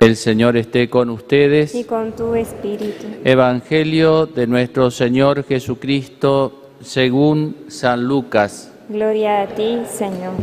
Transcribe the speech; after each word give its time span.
El 0.00 0.16
Señor 0.16 0.56
esté 0.56 0.90
con 0.90 1.08
ustedes. 1.10 1.74
y 1.74 1.84
con 1.84 2.12
tu 2.12 2.34
espíritu. 2.34 3.06
Evangelio 3.24 4.26
de 4.26 4.46
nuestro 4.46 4.90
Señor 4.90 5.44
Jesucristo 5.44 6.70
según 6.82 7.56
San 7.68 8.04
Lucas. 8.04 8.70
Gloria 8.88 9.42
a 9.42 9.46
ti, 9.46 9.78
Señor. 9.88 10.34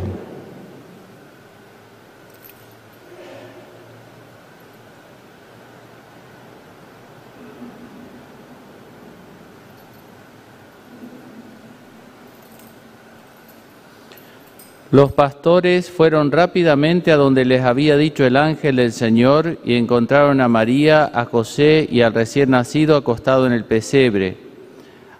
Los 14.94 15.12
pastores 15.12 15.89
fueron 15.89 16.32
rápidamente 16.32 17.12
a 17.12 17.16
donde 17.16 17.46
les 17.46 17.64
había 17.64 17.98
dicho 17.98 18.25
el 18.25 18.38
ángel 18.38 18.75
del 18.75 18.92
Señor 18.92 19.57
y 19.66 19.73
encontraron 19.73 20.39
a 20.39 20.48
María, 20.48 21.10
a 21.12 21.25
José 21.25 21.88
y 21.89 22.02
al 22.02 22.14
recién 22.14 22.52
nacido 22.52 22.96
acostado 22.96 23.47
en 23.47 23.54
el 23.54 23.66
pesebre. 23.66 24.38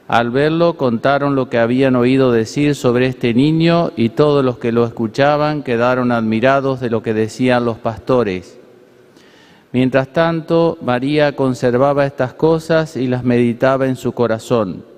Al 0.08 0.30
verlo 0.30 0.78
contaron 0.78 1.34
lo 1.34 1.50
que 1.50 1.58
habían 1.58 1.96
oído 1.96 2.32
decir 2.32 2.76
sobre 2.76 3.08
este 3.08 3.34
niño 3.34 3.92
y 3.98 4.10
todos 4.10 4.46
los 4.46 4.60
que 4.60 4.72
lo 4.72 4.86
escuchaban 4.86 5.64
quedaron 5.64 6.12
admirados 6.12 6.80
de 6.80 6.92
lo 6.92 7.02
que 7.02 7.16
decían 7.16 7.66
los 7.66 7.80
pastores. 7.80 8.60
Mientras 9.72 10.14
tanto, 10.14 10.78
María 10.84 11.36
conservaba 11.36 12.06
estas 12.06 12.36
cosas 12.36 12.96
y 12.96 13.08
las 13.08 13.24
meditaba 13.24 13.88
en 13.88 13.96
su 13.96 14.12
corazón. 14.12 14.93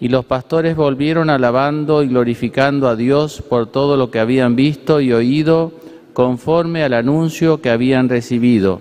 Y 0.00 0.08
los 0.08 0.24
pastores 0.24 0.76
volvieron 0.76 1.30
alabando 1.30 2.02
y 2.02 2.08
glorificando 2.08 2.88
a 2.88 2.96
Dios 2.96 3.42
por 3.42 3.66
todo 3.66 3.96
lo 3.96 4.10
que 4.10 4.18
habían 4.18 4.56
visto 4.56 5.00
y 5.00 5.12
oído 5.12 5.72
conforme 6.12 6.84
al 6.84 6.94
anuncio 6.94 7.60
que 7.60 7.70
habían 7.70 8.08
recibido. 8.08 8.80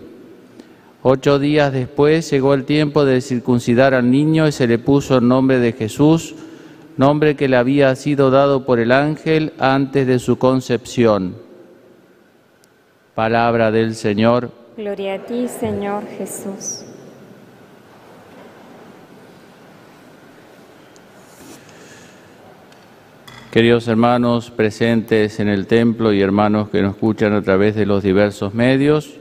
Ocho 1.01 1.37
días 1.37 1.73
después 1.73 2.29
llegó 2.31 2.53
el 2.53 2.63
tiempo 2.63 3.03
de 3.03 3.19
circuncidar 3.19 3.93
al 3.93 4.09
niño 4.09 4.47
y 4.47 4.53
se 4.53 4.67
le 4.67 4.79
puso 4.79 5.17
el 5.17 5.27
nombre 5.27 5.59
de 5.59 5.73
Jesús, 5.73 6.33
nombre 6.95 7.35
que 7.35 7.49
le 7.49 7.57
había 7.57 7.93
sido 7.95 8.31
dado 8.31 8.65
por 8.65 8.79
el 8.79 8.91
ángel 8.91 9.51
antes 9.59 10.07
de 10.07 10.19
su 10.19 10.37
concepción. 10.37 11.35
Palabra 13.15 13.69
del 13.69 13.95
Señor. 13.95 14.51
Gloria 14.77 15.15
a 15.15 15.19
ti, 15.19 15.47
Señor 15.47 16.03
Jesús. 16.17 16.85
Queridos 23.53 23.87
hermanos 23.87 24.49
presentes 24.49 25.39
en 25.39 25.47
el 25.47 25.67
templo 25.67 26.11
y 26.11 26.21
hermanos 26.21 26.69
que 26.69 26.81
nos 26.81 26.95
escuchan 26.95 27.33
a 27.33 27.43
través 27.43 27.75
de 27.75 27.85
los 27.85 28.01
diversos 28.01 28.55
medios, 28.55 29.13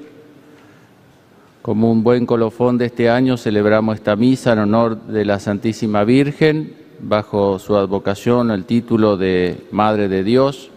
como 1.60 1.92
un 1.92 2.02
buen 2.02 2.24
colofón 2.24 2.78
de 2.78 2.86
este 2.86 3.10
año 3.10 3.36
celebramos 3.36 3.96
esta 3.96 4.16
misa 4.16 4.54
en 4.54 4.60
honor 4.60 5.02
de 5.02 5.26
la 5.26 5.38
Santísima 5.38 6.04
Virgen, 6.04 6.72
bajo 7.00 7.58
su 7.58 7.76
advocación 7.76 8.50
el 8.50 8.64
título 8.64 9.18
de 9.18 9.66
Madre 9.70 10.08
de 10.08 10.24
Dios, 10.24 10.70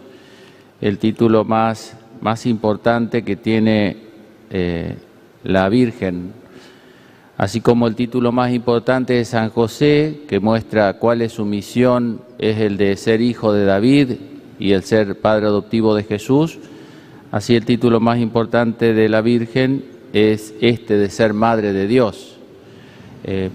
el 0.82 0.98
título 0.98 1.44
más, 1.44 1.96
más 2.20 2.44
importante 2.44 3.22
que 3.22 3.36
tiene 3.36 3.96
eh, 4.50 4.96
la 5.44 5.70
Virgen, 5.70 6.34
así 7.36 7.60
como 7.60 7.86
el 7.86 7.94
título 7.94 8.32
más 8.32 8.52
importante 8.52 9.14
de 9.14 9.24
San 9.24 9.50
José, 9.50 10.20
que 10.28 10.40
muestra 10.40 10.94
cuál 10.94 11.22
es 11.22 11.32
su 11.32 11.44
misión, 11.44 12.20
es 12.38 12.58
el 12.58 12.76
de 12.76 12.96
ser 12.96 13.20
hijo 13.20 13.52
de 13.52 13.64
David 13.64 14.12
y 14.58 14.72
el 14.72 14.82
ser 14.82 15.20
padre 15.20 15.46
adoptivo 15.46 15.94
de 15.94 16.04
Jesús, 16.04 16.58
así 17.30 17.54
el 17.54 17.64
título 17.64 18.00
más 18.00 18.18
importante 18.18 18.94
de 18.94 19.08
la 19.08 19.20
Virgen 19.20 19.84
es 20.12 20.54
este 20.60 20.96
de 20.96 21.10
ser 21.10 21.34
madre 21.34 21.72
de 21.72 21.86
Dios. 21.86 22.36
Eh, 23.24 23.50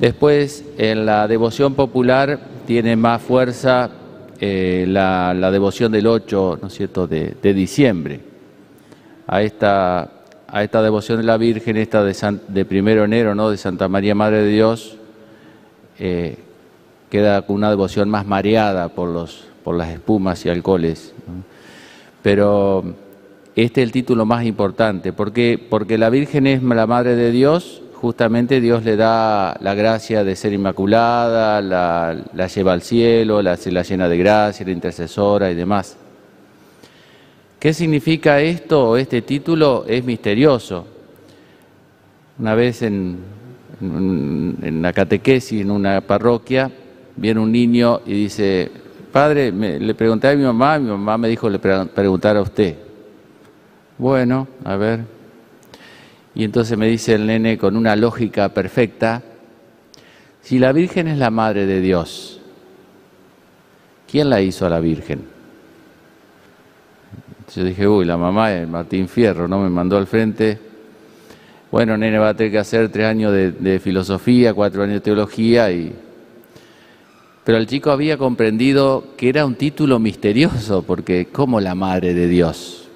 después, 0.00 0.64
en 0.78 1.06
la 1.06 1.28
devoción 1.28 1.74
popular 1.74 2.40
tiene 2.66 2.96
más 2.96 3.22
fuerza 3.22 3.90
eh, 4.40 4.84
la, 4.88 5.32
devoción 5.52 5.92
del 5.92 6.08
8, 6.08 6.58
¿no 6.60 6.68
es 6.68 6.74
cierto?, 6.74 7.06
de, 7.06 7.36
de 7.40 7.54
diciembre. 7.54 8.20
A 9.28 9.42
esta 9.42 10.10
a 10.52 10.62
esta 10.62 10.82
devoción 10.82 11.16
de 11.16 11.24
la 11.24 11.38
Virgen, 11.38 11.78
esta 11.78 12.04
de, 12.04 12.12
San, 12.12 12.42
de 12.48 12.66
primero 12.66 13.04
enero, 13.04 13.34
¿no? 13.34 13.48
de 13.48 13.56
Santa 13.56 13.88
María 13.88 14.14
Madre 14.14 14.42
de 14.42 14.50
Dios, 14.50 14.98
eh, 15.98 16.36
queda 17.10 17.40
con 17.42 17.56
una 17.56 17.70
devoción 17.70 18.10
más 18.10 18.26
mareada 18.26 18.90
por, 18.90 19.08
los, 19.08 19.46
por 19.64 19.74
las 19.74 19.88
espumas 19.88 20.44
y 20.44 20.50
alcoholes. 20.50 21.14
Pero 22.22 22.84
este 23.56 23.80
es 23.80 23.86
el 23.86 23.92
título 23.92 24.26
más 24.26 24.44
importante, 24.44 25.14
porque, 25.14 25.58
porque 25.70 25.96
la 25.96 26.10
Virgen 26.10 26.46
es 26.46 26.62
la 26.62 26.86
Madre 26.86 27.16
de 27.16 27.30
Dios, 27.30 27.80
justamente 27.94 28.60
Dios 28.60 28.84
le 28.84 28.96
da 28.96 29.56
la 29.58 29.72
gracia 29.74 30.22
de 30.22 30.36
ser 30.36 30.52
inmaculada, 30.52 31.62
la, 31.62 32.14
la 32.34 32.46
lleva 32.48 32.74
al 32.74 32.82
cielo, 32.82 33.40
la, 33.40 33.58
la 33.64 33.82
llena 33.82 34.06
de 34.06 34.18
gracia, 34.18 34.66
la 34.66 34.72
intercesora 34.72 35.50
y 35.50 35.54
demás. 35.54 35.96
¿Qué 37.62 37.72
significa 37.72 38.40
esto? 38.40 38.96
Este 38.96 39.22
título 39.22 39.84
es 39.86 40.04
misterioso. 40.04 40.84
Una 42.40 42.56
vez 42.56 42.82
en, 42.82 43.18
en, 43.80 44.58
en 44.60 44.82
la 44.82 44.92
catequesis, 44.92 45.60
en 45.60 45.70
una 45.70 46.00
parroquia, 46.00 46.72
viene 47.14 47.38
un 47.38 47.52
niño 47.52 48.00
y 48.04 48.14
dice, 48.14 48.68
padre, 49.12 49.52
me, 49.52 49.78
le 49.78 49.94
pregunté 49.94 50.26
a 50.26 50.34
mi 50.34 50.42
mamá, 50.42 50.76
mi 50.80 50.90
mamá 50.90 51.16
me 51.16 51.28
dijo 51.28 51.48
le 51.48 51.60
pre 51.60 51.86
preguntar 51.86 52.36
a 52.36 52.42
usted. 52.42 52.74
Bueno, 53.96 54.48
a 54.64 54.74
ver. 54.74 55.04
Y 56.34 56.42
entonces 56.42 56.76
me 56.76 56.88
dice 56.88 57.14
el 57.14 57.28
nene 57.28 57.58
con 57.58 57.76
una 57.76 57.94
lógica 57.94 58.48
perfecta, 58.48 59.22
si 60.40 60.58
la 60.58 60.72
Virgen 60.72 61.06
es 61.06 61.16
la 61.16 61.30
Madre 61.30 61.66
de 61.66 61.80
Dios, 61.80 62.40
¿quién 64.10 64.30
la 64.30 64.40
hizo 64.40 64.66
a 64.66 64.68
la 64.68 64.80
Virgen? 64.80 65.31
Yo 67.54 67.64
dije, 67.64 67.86
uy, 67.86 68.06
la 68.06 68.16
mamá 68.16 68.54
es 68.54 68.66
Martín 68.66 69.08
Fierro, 69.08 69.46
¿no? 69.46 69.60
Me 69.60 69.68
mandó 69.68 69.98
al 69.98 70.06
frente. 70.06 70.58
Bueno, 71.70 71.98
nene, 71.98 72.18
va 72.18 72.30
a 72.30 72.34
tener 72.34 72.50
que 72.50 72.58
hacer 72.58 72.88
tres 72.88 73.06
años 73.06 73.30
de, 73.32 73.52
de, 73.52 73.78
filosofía, 73.78 74.54
cuatro 74.54 74.82
años 74.82 74.94
de 74.94 75.00
teología 75.00 75.70
y... 75.70 75.94
Pero 77.44 77.58
el 77.58 77.66
chico 77.66 77.90
había 77.90 78.16
comprendido 78.16 79.04
que 79.16 79.28
era 79.28 79.44
un 79.44 79.56
título 79.56 79.98
misterioso, 79.98 80.82
porque 80.82 81.26
¿cómo 81.30 81.60
la 81.60 81.74
madre 81.74 82.14
de 82.14 82.28
Dios? 82.28 82.88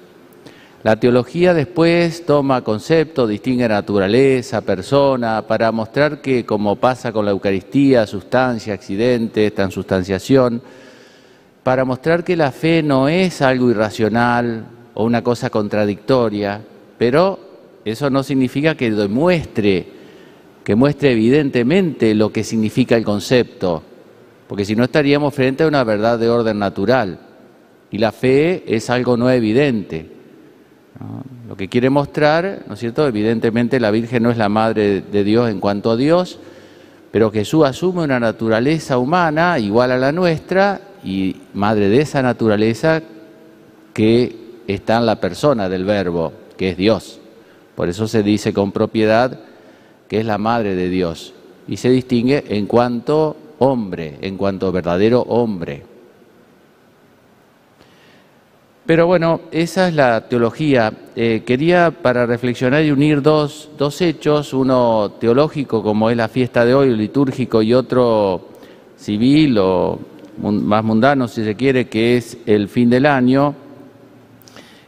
La 0.83 0.95
teología 0.95 1.53
después 1.53 2.25
toma 2.25 2.63
concepto, 2.63 3.27
distingue 3.27 3.67
naturaleza, 3.67 4.61
persona, 4.61 5.43
para 5.45 5.71
mostrar 5.71 6.21
que, 6.21 6.45
como 6.45 6.77
pasa 6.77 7.11
con 7.11 7.25
la 7.25 7.31
Eucaristía, 7.31 8.07
sustancia, 8.07 8.73
accidente, 8.73 9.51
transustanciación, 9.51 10.61
para 11.67 11.83
mostrar 11.83 12.23
que 12.23 12.37
la 12.37 12.53
fe 12.53 12.81
no 12.81 13.09
es 13.09 13.41
algo 13.41 13.69
irracional 13.69 14.67
o 14.93 15.03
una 15.03 15.21
cosa 15.21 15.49
contradictoria, 15.49 16.61
pero 16.97 17.39
eso 17.83 18.09
no 18.09 18.23
significa 18.23 18.75
que 18.75 18.89
demuestre, 18.89 19.85
que 20.63 20.75
muestre 20.75 21.11
evidentemente 21.11 22.15
lo 22.15 22.31
que 22.31 22.45
significa 22.45 22.95
el 22.95 23.03
concepto, 23.03 23.83
porque 24.47 24.63
si 24.63 24.77
no 24.77 24.85
estaríamos 24.85 25.33
frente 25.33 25.65
a 25.65 25.67
una 25.67 25.83
verdad 25.83 26.17
de 26.17 26.29
orden 26.29 26.57
natural. 26.57 27.19
Y 27.91 27.97
la 27.97 28.13
fe 28.13 28.63
es 28.65 28.89
algo 28.89 29.17
no 29.17 29.29
evidente. 29.29 30.09
Lo 31.49 31.57
que 31.57 31.67
quiere 31.67 31.89
mostrar, 31.89 32.63
¿no 32.65 32.75
es 32.75 32.79
cierto? 32.79 33.05
Evidentemente 33.05 33.81
la 33.81 33.91
Virgen 33.91 34.23
no 34.23 34.31
es 34.31 34.37
la 34.37 34.47
Madre 34.47 35.01
de 35.01 35.23
Dios 35.25 35.49
en 35.49 35.59
cuanto 35.59 35.91
a 35.91 35.97
Dios, 35.97 36.39
pero 37.11 37.29
Jesús 37.29 37.65
asume 37.65 38.03
una 38.03 38.21
naturaleza 38.21 38.97
humana 38.97 39.59
igual 39.59 39.91
a 39.91 39.97
la 39.97 40.13
nuestra 40.13 40.79
y 41.03 41.35
madre 41.57 41.89
de 41.89 42.01
esa 42.01 42.21
naturaleza 42.21 43.01
que 43.93 44.35
está 44.67 44.97
en 44.97 45.05
la 45.05 45.19
persona 45.19 45.67
del 45.67 45.83
verbo, 45.83 46.31
que 46.55 46.69
es 46.69 46.77
Dios. 46.77 47.19
Por 47.75 47.89
eso 47.89 48.07
se 48.07 48.23
dice 48.23 48.53
con 48.53 48.71
propiedad 48.71 49.39
que 50.07 50.19
es 50.19 50.25
la 50.25 50.37
madre 50.37 50.75
de 50.75 50.89
Dios 50.89 51.33
y 51.67 51.77
se 51.77 51.89
distingue 51.89 52.43
en 52.47 52.65
cuanto 52.65 53.35
hombre, 53.59 54.17
en 54.21 54.37
cuanto 54.37 54.71
verdadero 54.71 55.21
hombre. 55.21 55.83
Pero 58.85 59.05
bueno, 59.05 59.41
esa 59.51 59.89
es 59.89 59.95
la 59.95 60.29
teología. 60.29 60.93
Eh, 61.13 61.43
quería 61.45 61.91
para 61.91 62.25
reflexionar 62.25 62.85
y 62.85 62.91
unir 62.91 63.21
dos, 63.21 63.69
dos 63.77 63.99
hechos, 63.99 64.53
uno 64.53 65.11
teológico 65.19 65.83
como 65.83 66.09
es 66.09 66.15
la 66.15 66.29
fiesta 66.29 66.63
de 66.63 66.73
hoy, 66.73 66.95
litúrgico, 66.95 67.61
y 67.61 67.73
otro 67.73 68.47
civil 68.95 69.57
o 69.57 69.99
más 70.39 70.83
mundano, 70.83 71.27
si 71.27 71.43
se 71.43 71.55
quiere, 71.55 71.87
que 71.87 72.17
es 72.17 72.37
el 72.45 72.67
fin 72.67 72.89
del 72.89 73.05
año. 73.05 73.55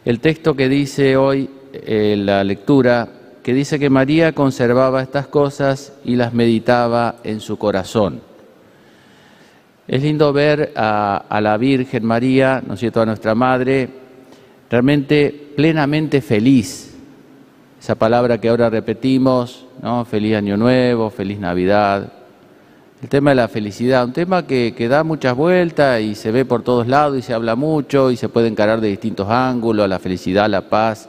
El 0.06 0.20
texto 0.20 0.56
que 0.56 0.70
dice 0.70 1.18
hoy 1.18 1.50
eh, 1.74 2.16
la 2.18 2.44
lectura, 2.44 3.08
que 3.44 3.54
dice 3.54 3.80
que 3.80 3.90
María 3.90 4.34
conservaba 4.34 5.02
estas 5.02 5.28
cosas 5.28 5.94
y 6.06 6.16
las 6.16 6.34
meditaba 6.34 7.18
en 7.24 7.40
su 7.40 7.58
corazón. 7.58 8.22
Es 9.88 10.04
lindo 10.04 10.32
ver 10.34 10.72
a, 10.76 11.26
a, 11.30 11.42
la 11.42 11.58
Virgen 11.58 12.06
María, 12.06 12.62
¿no 12.66 12.76
es 12.76 12.80
cierto?, 12.80 13.02
a 13.02 13.06
nuestra 13.06 13.34
Madre, 13.34 13.90
realmente 14.70 15.52
plenamente 15.56 16.22
feliz, 16.22 16.90
esa 17.80 17.96
palabra 17.96 18.40
que 18.40 18.50
ahora 18.50 18.70
repetimos, 18.70 19.66
¿no? 19.82 20.04
Feliz 20.06 20.36
Año 20.36 20.58
Nuevo, 20.58 21.10
Feliz 21.10 21.40
Navidad. 21.40 22.12
El 23.02 23.08
tema 23.08 23.30
de 23.30 23.38
la 23.38 23.48
felicidad, 23.48 24.04
un 24.04 24.12
tema 24.12 24.46
que, 24.46 24.74
da 24.90 25.06
muchas 25.06 25.34
vueltas 25.34 26.02
y 26.02 26.16
se 26.16 26.32
ve 26.32 26.44
por 26.44 26.64
todos 26.64 26.86
lados 26.86 27.18
y 27.18 27.22
se 27.22 27.34
habla 27.34 27.56
mucho 27.56 28.12
y 28.12 28.18
se 28.18 28.28
puede 28.28 28.50
encarar 28.50 28.82
de 28.82 28.90
distintos 28.90 29.30
ángulos, 29.30 29.88
la 29.88 30.00
felicidad, 30.00 30.50
la 30.50 30.68
paz. 30.68 31.08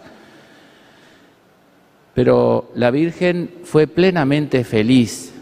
Pero 2.14 2.70
la 2.76 2.92
Virgen 2.92 3.50
fue 3.64 3.88
plenamente 3.88 4.62
feliz, 4.62 5.32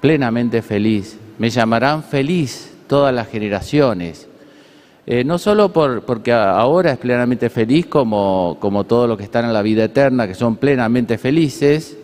plenamente 0.00 0.62
feliz. 0.62 1.18
Me 1.38 1.50
llamarán 1.50 2.04
feliz 2.04 2.72
todas 2.86 3.12
las 3.12 3.26
generaciones. 3.26 4.28
Eh, 5.06 5.24
no 5.24 5.38
solo 5.38 5.72
por, 5.72 6.02
porque 6.02 6.32
ahora 6.32 6.92
es 6.92 6.98
plenamente 6.98 7.50
feliz 7.50 7.86
como, 7.86 8.58
como 8.60 8.84
todos 8.84 9.08
los 9.08 9.18
que 9.18 9.24
están 9.24 9.44
en 9.46 9.52
la 9.52 9.62
vida 9.62 9.82
eterna, 9.82 10.28
que 10.28 10.36
son 10.36 10.54
plenamente 10.54 11.18
felices, 11.18 11.96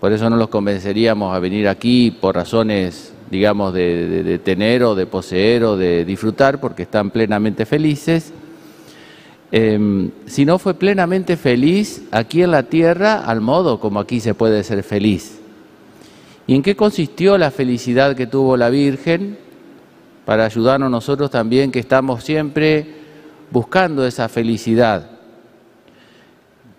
por 0.00 0.12
eso 0.12 0.30
no 0.30 0.36
los 0.36 0.48
convenceríamos 0.48 1.34
a 1.34 1.38
venir 1.38 1.68
aquí 1.68 2.10
por 2.10 2.34
razones, 2.34 3.12
digamos, 3.30 3.74
de, 3.74 4.40
tener 4.42 4.82
o 4.82 4.94
de 4.94 5.06
poseer 5.06 5.62
o 5.64 5.76
de 5.76 6.06
disfrutar, 6.06 6.58
porque 6.58 6.84
están 6.84 7.10
plenamente 7.10 7.66
felices, 7.66 8.32
eh, 9.52 10.10
sino 10.24 10.58
fue 10.58 10.72
plenamente 10.74 11.36
feliz 11.36 12.04
aquí 12.12 12.42
en 12.42 12.50
la 12.50 12.62
tierra 12.62 13.24
al 13.24 13.42
modo 13.42 13.78
como 13.78 14.00
aquí 14.00 14.20
se 14.20 14.32
puede 14.32 14.64
ser 14.64 14.82
feliz. 14.82 15.38
¿Y 16.46 16.54
en 16.54 16.62
qué 16.62 16.74
consistió 16.74 17.36
la 17.36 17.50
felicidad 17.50 18.16
que 18.16 18.26
tuvo 18.26 18.56
la 18.56 18.70
Virgen? 18.70 19.38
Para 20.24 20.46
ayudarnos 20.46 20.90
nosotros 20.90 21.30
también 21.30 21.70
que 21.70 21.78
estamos 21.78 22.24
siempre 22.24 22.86
buscando 23.50 24.06
esa 24.06 24.28
felicidad. 24.28 25.10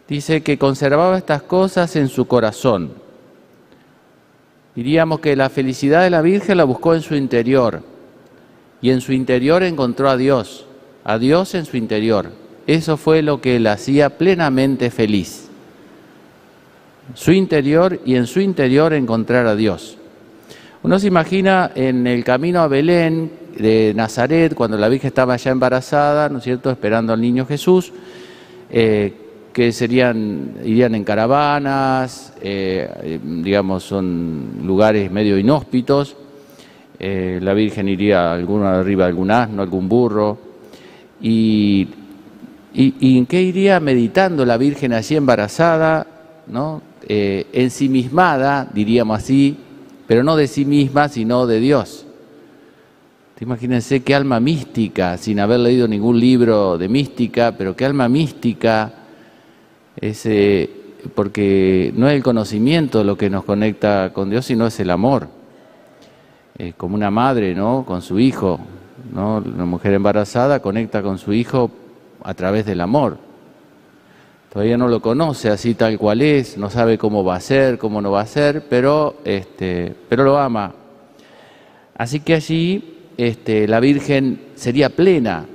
Dice 0.08 0.42
que 0.42 0.58
conservaba 0.58 1.18
estas 1.18 1.44
cosas 1.44 1.96
en 1.96 2.10
su 2.10 2.26
corazón. 2.26 3.01
Diríamos 4.76 5.20
que 5.20 5.36
la 5.36 5.50
felicidad 5.50 6.04
de 6.04 6.10
la 6.10 6.22
Virgen 6.22 6.58
la 6.58 6.64
buscó 6.64 6.94
en 6.96 7.02
su 7.02 7.16
interior 7.16 7.84
y 8.82 8.90
en 8.90 9.02
su 9.02 9.14
interior 9.14 9.64
encontró 9.64 10.10
a 10.10 10.18
Dios, 10.18 10.66
a 11.04 11.18
Dios 11.18 11.56
en 11.56 11.66
su 11.66 11.78
interior. 11.78 12.32
Eso 12.68 12.98
fue 12.98 13.22
lo 13.22 13.42
que 13.42 13.60
la 13.60 13.74
hacía 13.74 14.18
plenamente 14.18 14.92
feliz 14.92 15.52
su 17.16 17.32
interior 17.32 18.00
y 18.06 18.16
en 18.16 18.28
su 18.28 18.40
interior 18.40 18.94
encontrar 18.94 19.46
a 19.48 19.56
Dios. 19.56 19.98
Uno 20.84 20.98
se 21.00 21.08
imagina 21.08 21.72
en 21.76 22.08
el 22.08 22.24
camino 22.24 22.62
a 22.62 22.68
Belén 22.68 23.32
de 23.58 23.94
Nazaret, 23.96 24.56
cuando 24.56 24.78
la 24.78 24.90
Virgen 24.90 25.10
estaba 25.10 25.36
ya 25.38 25.52
embarazada, 25.52 26.30
¿no 26.30 26.40
es 26.40 26.44
cierto?, 26.44 26.72
esperando 26.72 27.14
al 27.14 27.22
niño 27.22 27.46
Jesús, 27.46 27.92
eh, 28.70 29.14
que 29.54 29.72
serían, 29.72 30.56
irían 30.64 30.96
en 30.96 31.04
caravanas, 31.04 32.34
eh, 32.42 33.20
digamos, 33.24 33.84
son 33.84 34.62
lugares 34.64 35.12
medio 35.12 35.38
inhóspitos, 35.38 36.16
eh, 37.00 37.40
la 37.42 37.54
Virgen 37.54 37.90
iría 37.90 38.32
alguna 38.32 38.80
arriba 38.80 39.06
de 39.06 39.10
algún 39.10 39.32
asno, 39.32 39.62
algún 39.62 39.90
burro, 39.90 40.38
y, 41.22 41.88
y, 42.74 43.18
en 43.18 43.26
qué 43.26 43.42
iría 43.42 43.80
meditando 43.80 44.46
la 44.46 44.58
Virgen 44.58 44.94
allí 44.94 45.16
embarazada, 45.16 46.08
¿no? 46.48 46.82
eh, 47.08 47.48
ensimismada, 47.54 48.70
diríamos 48.74 49.18
así, 49.18 49.58
pero 50.08 50.24
no 50.24 50.36
de 50.36 50.48
sí 50.48 50.66
misma, 50.66 51.10
sino 51.10 51.46
de 51.48 51.60
Dios. 51.60 52.06
Imagínense 53.40 54.04
qué 54.04 54.14
alma 54.14 54.40
mística, 54.40 55.18
sin 55.18 55.40
haber 55.40 55.62
leído 55.62 55.88
ningún 55.88 56.20
libro 56.20 56.78
de 56.78 56.88
mística, 56.88 57.56
pero 57.58 57.76
qué 57.76 57.86
alma 57.86 58.08
mística, 58.08 58.94
ese, 59.96 60.70
porque 61.16 61.92
no 61.96 62.08
es 62.08 62.16
el 62.16 62.24
conocimiento 62.24 63.04
lo 63.04 63.18
que 63.18 63.30
nos 63.30 63.44
conecta 63.44 64.12
con 64.14 64.30
Dios, 64.30 64.46
sino 64.46 64.68
es 64.68 64.80
el 64.80 64.90
amor. 64.90 65.28
Eh, 66.58 66.74
como 66.78 66.96
una 66.96 67.12
madre, 67.12 67.56
¿no? 67.56 67.86
Con 67.86 68.02
su 68.02 68.20
hijo, 68.20 68.60
¿no? 69.14 69.38
Una 69.38 69.66
mujer 69.66 69.94
embarazada 69.94 70.60
conecta 70.60 71.02
con 71.02 71.18
su 71.18 71.34
hijo 71.34 71.72
a 72.24 72.34
través 72.34 72.66
del 72.66 72.82
amor. 72.82 73.18
Todavía 74.52 74.78
no 74.78 74.90
lo 74.90 75.02
conoce 75.02 75.50
así 75.50 75.76
tal 75.76 75.98
cual 75.98 76.22
es, 76.22 76.58
no 76.58 76.70
sabe 76.70 76.98
cómo 76.98 77.24
va 77.24 77.36
a 77.36 77.40
ser, 77.40 77.78
cómo 77.78 78.02
no 78.02 78.12
va 78.12 78.22
a 78.22 78.26
ser, 78.26 78.66
pero, 78.68 79.16
este, 79.24 79.96
pero 80.10 80.26
lo 80.26 80.38
ama. 80.38 80.74
Así 81.96 82.20
que 82.20 82.34
allí 82.34 82.98
este, 83.16 83.68
la 83.68 83.80
Virgen 83.80 84.42
sería 84.56 84.90
plena. 84.90 85.46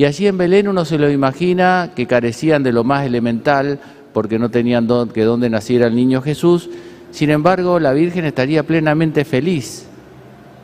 Y 0.00 0.06
allí 0.06 0.26
en 0.26 0.38
Belén 0.38 0.66
uno 0.66 0.86
se 0.86 0.96
lo 0.96 1.10
imagina 1.10 1.92
que 1.94 2.06
carecían 2.06 2.62
de 2.62 2.72
lo 2.72 2.84
más 2.84 3.04
elemental 3.04 3.78
porque 4.14 4.38
no 4.38 4.48
tenían 4.48 4.88
que 5.12 5.24
dónde 5.24 5.50
naciera 5.50 5.88
el 5.88 5.94
niño 5.94 6.22
Jesús. 6.22 6.70
Sin 7.10 7.28
embargo, 7.28 7.78
la 7.78 7.92
Virgen 7.92 8.24
estaría 8.24 8.62
plenamente 8.62 9.26
feliz, 9.26 9.86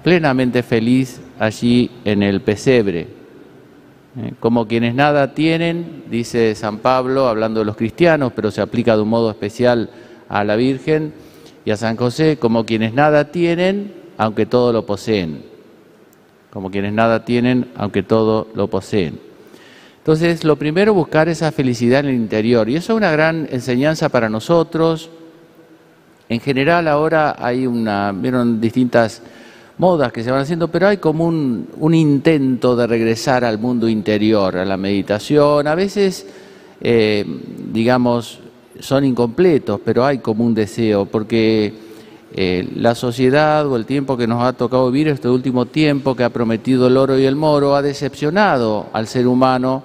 plenamente 0.03 0.62
feliz 0.62 1.21
allí 1.38 1.91
en 2.06 2.23
el 2.23 2.41
pesebre. 2.41 3.09
Eh, 4.19 4.33
como 4.41 4.67
quienes 4.67 4.94
nada 4.94 5.35
tienen, 5.35 6.05
dice 6.11 6.55
San 6.55 6.79
Pablo, 6.79 7.29
hablando 7.29 7.61
de 7.61 7.67
los 7.67 7.77
cristianos, 7.77 8.33
pero 8.35 8.50
se 8.50 8.62
aplica 8.62 8.97
de 8.97 9.03
un 9.03 9.11
modo 9.11 9.31
especial 9.31 9.91
a 10.31 10.44
la 10.44 10.56
Virgen 10.56 11.12
y 11.67 11.73
a 11.73 11.77
San 11.77 11.97
José, 11.97 12.38
como 12.38 12.65
quienes 12.65 12.94
nada 12.94 13.31
tienen, 13.31 13.93
aunque 14.17 14.47
todo 14.47 14.73
lo 14.73 14.87
poseen. 14.87 15.56
Como 16.50 16.70
quienes 16.70 16.93
nada 16.93 17.25
tienen, 17.25 17.70
aunque 17.76 18.02
todo 18.02 18.48
lo 18.54 18.69
poseen. 18.69 19.19
Entonces, 19.98 20.44
lo 20.44 20.56
primero, 20.56 20.94
buscar 20.94 21.28
esa 21.28 21.50
felicidad 21.50 22.00
en 22.00 22.06
el 22.06 22.14
interior. 22.14 22.69
Y 22.69 22.76
eso 22.76 22.93
es 22.93 22.96
una 22.96 23.10
gran 23.10 23.48
enseñanza 23.50 24.08
para 24.08 24.28
nosotros. 24.28 25.10
En 26.28 26.40
general, 26.40 26.87
ahora 26.88 27.37
hay 27.38 27.66
una, 27.66 28.12
vieron 28.12 28.60
distintas 28.60 29.22
modas 29.78 30.12
que 30.12 30.22
se 30.22 30.31
van 30.31 30.40
haciendo, 30.40 30.69
pero 30.69 30.88
hay 30.88 30.98
como 30.98 31.26
un, 31.26 31.69
un 31.78 31.94
intento 31.94 32.76
de 32.76 32.87
regresar 32.87 33.44
al 33.44 33.58
mundo 33.58 33.88
interior, 33.88 34.56
a 34.56 34.64
la 34.64 34.76
meditación. 34.76 35.66
A 35.66 35.75
veces, 35.75 36.26
eh, 36.81 37.25
digamos, 37.72 38.38
son 38.81 39.04
incompletos, 39.04 39.81
pero 39.84 40.04
hay 40.04 40.19
como 40.19 40.44
un 40.44 40.54
deseo, 40.54 41.06
porque 41.06 41.86
eh, 42.34 42.69
la 42.75 42.94
sociedad 42.94 43.67
o 43.67 43.76
el 43.76 43.87
tiempo 43.87 44.17
que 44.17 44.26
nos 44.26 44.43
ha 44.43 44.52
tocado 44.52 44.90
vivir, 44.90 45.08
este 45.08 45.28
último 45.28 45.67
tiempo 45.67 46.14
que 46.17 46.25
ha 46.25 46.31
prometido 46.31 46.88
el 46.88 46.96
oro 46.96 47.19
y 47.19 47.25
el 47.25 47.37
moro, 47.37 47.76
ha 47.76 47.82
decepcionado 47.82 48.87
al 48.93 49.06
ser 49.06 49.26
humano 49.26 49.84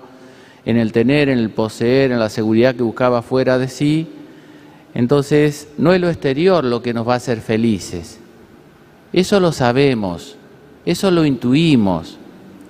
en 0.66 0.78
el 0.78 0.92
tener, 0.92 1.30
en 1.30 1.38
el 1.38 1.52
poseer, 1.52 2.12
en 2.12 2.20
la 2.20 2.30
seguridad 2.30 2.76
que 2.76 2.84
buscaba 2.84 3.22
fuera 3.22 3.58
de 3.58 3.68
sí. 3.68 4.08
Entonces, 4.94 5.70
no 5.78 5.94
es 5.94 6.02
lo 6.02 6.10
exterior 6.10 6.64
lo 6.64 6.82
que 6.82 6.94
nos 6.94 7.08
va 7.08 7.14
a 7.14 7.18
hacer 7.18 7.42
felices, 7.42 8.20
eso 9.14 9.40
lo 9.40 9.52
sabemos, 9.52 10.36
eso 10.86 11.12
lo 11.12 11.26
intuimos. 11.26 12.18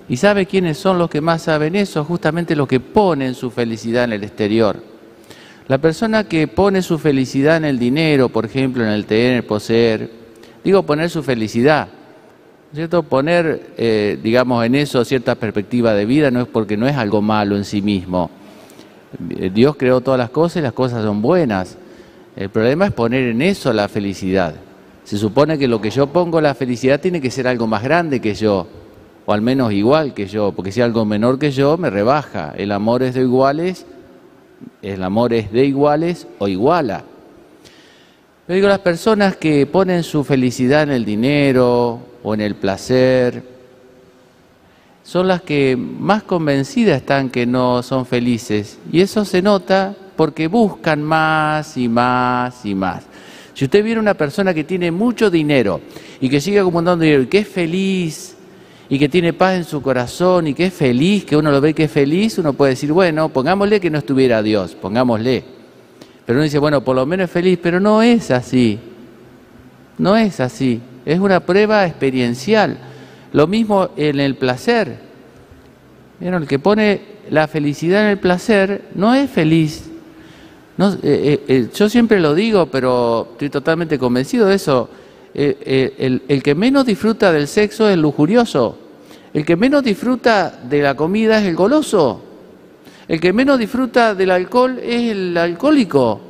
¿Y 0.08 0.16
sabe 0.16 0.46
quiénes 0.46 0.76
son 0.76 0.98
los 0.98 1.08
que 1.08 1.20
más 1.20 1.42
saben 1.42 1.76
eso? 1.76 2.04
Justamente 2.04 2.56
los 2.56 2.68
que 2.68 2.80
ponen 2.80 3.34
su 3.34 3.50
felicidad 3.50 4.04
en 4.04 4.12
el 4.12 4.24
exterior. 4.24 4.91
La 5.68 5.78
persona 5.78 6.24
que 6.24 6.48
pone 6.48 6.82
su 6.82 6.98
felicidad 6.98 7.56
en 7.56 7.64
el 7.64 7.78
dinero, 7.78 8.28
por 8.28 8.44
ejemplo, 8.44 8.82
en 8.82 8.90
el 8.90 9.06
tener, 9.06 9.46
poseer, 9.46 10.10
digo 10.64 10.82
poner 10.82 11.08
su 11.08 11.22
felicidad, 11.22 11.88
¿cierto? 12.74 13.02
Poner, 13.02 13.72
eh, 13.76 14.18
digamos, 14.22 14.64
en 14.64 14.74
eso 14.74 15.04
cierta 15.04 15.34
perspectiva 15.36 15.94
de 15.94 16.04
vida 16.04 16.30
no 16.30 16.40
es 16.40 16.48
porque 16.48 16.76
no 16.76 16.88
es 16.88 16.96
algo 16.96 17.22
malo 17.22 17.56
en 17.56 17.64
sí 17.64 17.80
mismo. 17.80 18.30
Dios 19.18 19.76
creó 19.76 20.00
todas 20.00 20.18
las 20.18 20.30
cosas 20.30 20.58
y 20.58 20.62
las 20.62 20.72
cosas 20.72 21.04
son 21.04 21.22
buenas. 21.22 21.76
El 22.34 22.48
problema 22.48 22.86
es 22.86 22.92
poner 22.92 23.28
en 23.28 23.42
eso 23.42 23.72
la 23.72 23.88
felicidad. 23.88 24.54
Se 25.04 25.18
supone 25.18 25.58
que 25.58 25.68
lo 25.68 25.80
que 25.80 25.90
yo 25.90 26.06
pongo, 26.06 26.40
la 26.40 26.54
felicidad, 26.54 27.00
tiene 27.00 27.20
que 27.20 27.30
ser 27.30 27.46
algo 27.46 27.66
más 27.66 27.82
grande 27.82 28.20
que 28.20 28.34
yo, 28.34 28.66
o 29.26 29.32
al 29.32 29.42
menos 29.42 29.72
igual 29.72 30.14
que 30.14 30.26
yo, 30.26 30.52
porque 30.52 30.72
si 30.72 30.80
algo 30.80 31.04
menor 31.04 31.38
que 31.38 31.50
yo, 31.50 31.76
me 31.76 31.90
rebaja. 31.90 32.54
El 32.56 32.72
amor 32.72 33.02
es 33.02 33.14
de 33.14 33.20
iguales, 33.20 33.84
el 34.82 35.02
amor 35.02 35.32
es 35.32 35.52
de 35.52 35.64
iguales 35.64 36.26
o 36.38 36.48
iguala. 36.48 37.04
Yo 38.48 38.54
digo, 38.54 38.68
las 38.68 38.80
personas 38.80 39.36
que 39.36 39.66
ponen 39.66 40.02
su 40.02 40.24
felicidad 40.24 40.82
en 40.82 40.90
el 40.90 41.04
dinero 41.04 42.00
o 42.22 42.34
en 42.34 42.40
el 42.40 42.54
placer, 42.54 43.42
son 45.04 45.28
las 45.28 45.42
que 45.42 45.76
más 45.76 46.22
convencidas 46.22 46.96
están 46.96 47.30
que 47.30 47.46
no 47.46 47.82
son 47.82 48.06
felices. 48.06 48.78
Y 48.90 49.00
eso 49.00 49.24
se 49.24 49.42
nota 49.42 49.94
porque 50.16 50.46
buscan 50.46 51.02
más 51.02 51.76
y 51.76 51.88
más 51.88 52.64
y 52.64 52.74
más. 52.74 53.04
Si 53.54 53.64
usted 53.64 53.84
viene 53.84 54.00
una 54.00 54.14
persona 54.14 54.54
que 54.54 54.64
tiene 54.64 54.90
mucho 54.90 55.30
dinero 55.30 55.80
y 56.20 56.28
que 56.28 56.40
sigue 56.40 56.60
acumulando 56.60 56.96
dinero 56.96 57.22
y 57.22 57.26
que 57.26 57.38
es 57.38 57.48
feliz 57.48 58.36
y 58.88 58.98
que 58.98 59.08
tiene 59.08 59.32
paz 59.32 59.56
en 59.56 59.64
su 59.64 59.80
corazón 59.80 60.46
y 60.46 60.54
que 60.54 60.66
es 60.66 60.74
feliz, 60.74 61.24
que 61.24 61.36
uno 61.36 61.50
lo 61.50 61.60
ve 61.60 61.74
que 61.74 61.84
es 61.84 61.90
feliz, 61.90 62.38
uno 62.38 62.52
puede 62.52 62.70
decir, 62.70 62.92
bueno, 62.92 63.28
pongámosle 63.28 63.80
que 63.80 63.90
no 63.90 63.98
estuviera 63.98 64.42
Dios, 64.42 64.74
pongámosle. 64.74 65.44
Pero 66.26 66.38
uno 66.38 66.44
dice, 66.44 66.58
bueno, 66.58 66.82
por 66.82 66.96
lo 66.96 67.06
menos 67.06 67.24
es 67.24 67.30
feliz, 67.30 67.58
pero 67.62 67.80
no 67.80 68.02
es 68.02 68.30
así. 68.30 68.78
No 69.98 70.16
es 70.16 70.40
así. 70.40 70.80
Es 71.04 71.18
una 71.18 71.40
prueba 71.40 71.86
experiencial. 71.86 72.78
Lo 73.32 73.46
mismo 73.46 73.90
en 73.96 74.20
el 74.20 74.36
placer. 74.36 74.98
El 76.20 76.46
que 76.46 76.58
pone 76.58 77.00
la 77.30 77.48
felicidad 77.48 78.02
en 78.02 78.08
el 78.08 78.18
placer 78.18 78.82
no 78.94 79.14
es 79.14 79.28
feliz 79.30 79.84
No, 80.76 80.92
eh, 80.92 80.98
eh, 81.02 81.44
eh, 81.48 81.68
yo 81.74 81.88
siempre 81.88 82.20
lo 82.20 82.34
digo, 82.34 82.66
pero 82.66 83.28
estoy 83.32 83.50
totalmente 83.50 83.98
convencido 83.98 84.46
de 84.46 84.54
eso. 84.54 84.88
Eh, 85.34 85.56
eh, 85.98 86.20
el, 86.28 86.42
que 86.42 86.54
menos 86.54 86.84
disfruta 86.84 87.32
del 87.32 87.48
sexo 87.48 87.88
es 87.88 87.94
el 87.94 88.02
lujurioso. 88.02 88.78
El 89.32 89.44
que 89.44 89.56
menos 89.56 89.82
disfruta 89.82 90.50
de 90.50 90.82
la 90.82 90.94
comida 90.94 91.38
es 91.38 91.46
el 91.46 91.56
goloso. 91.56 92.22
El 93.08 93.20
que 93.20 93.32
menos 93.32 93.58
disfruta 93.58 94.14
del 94.14 94.30
alcohol 94.30 94.78
es 94.78 95.10
el 95.10 95.36
alcohólico. 95.36 96.20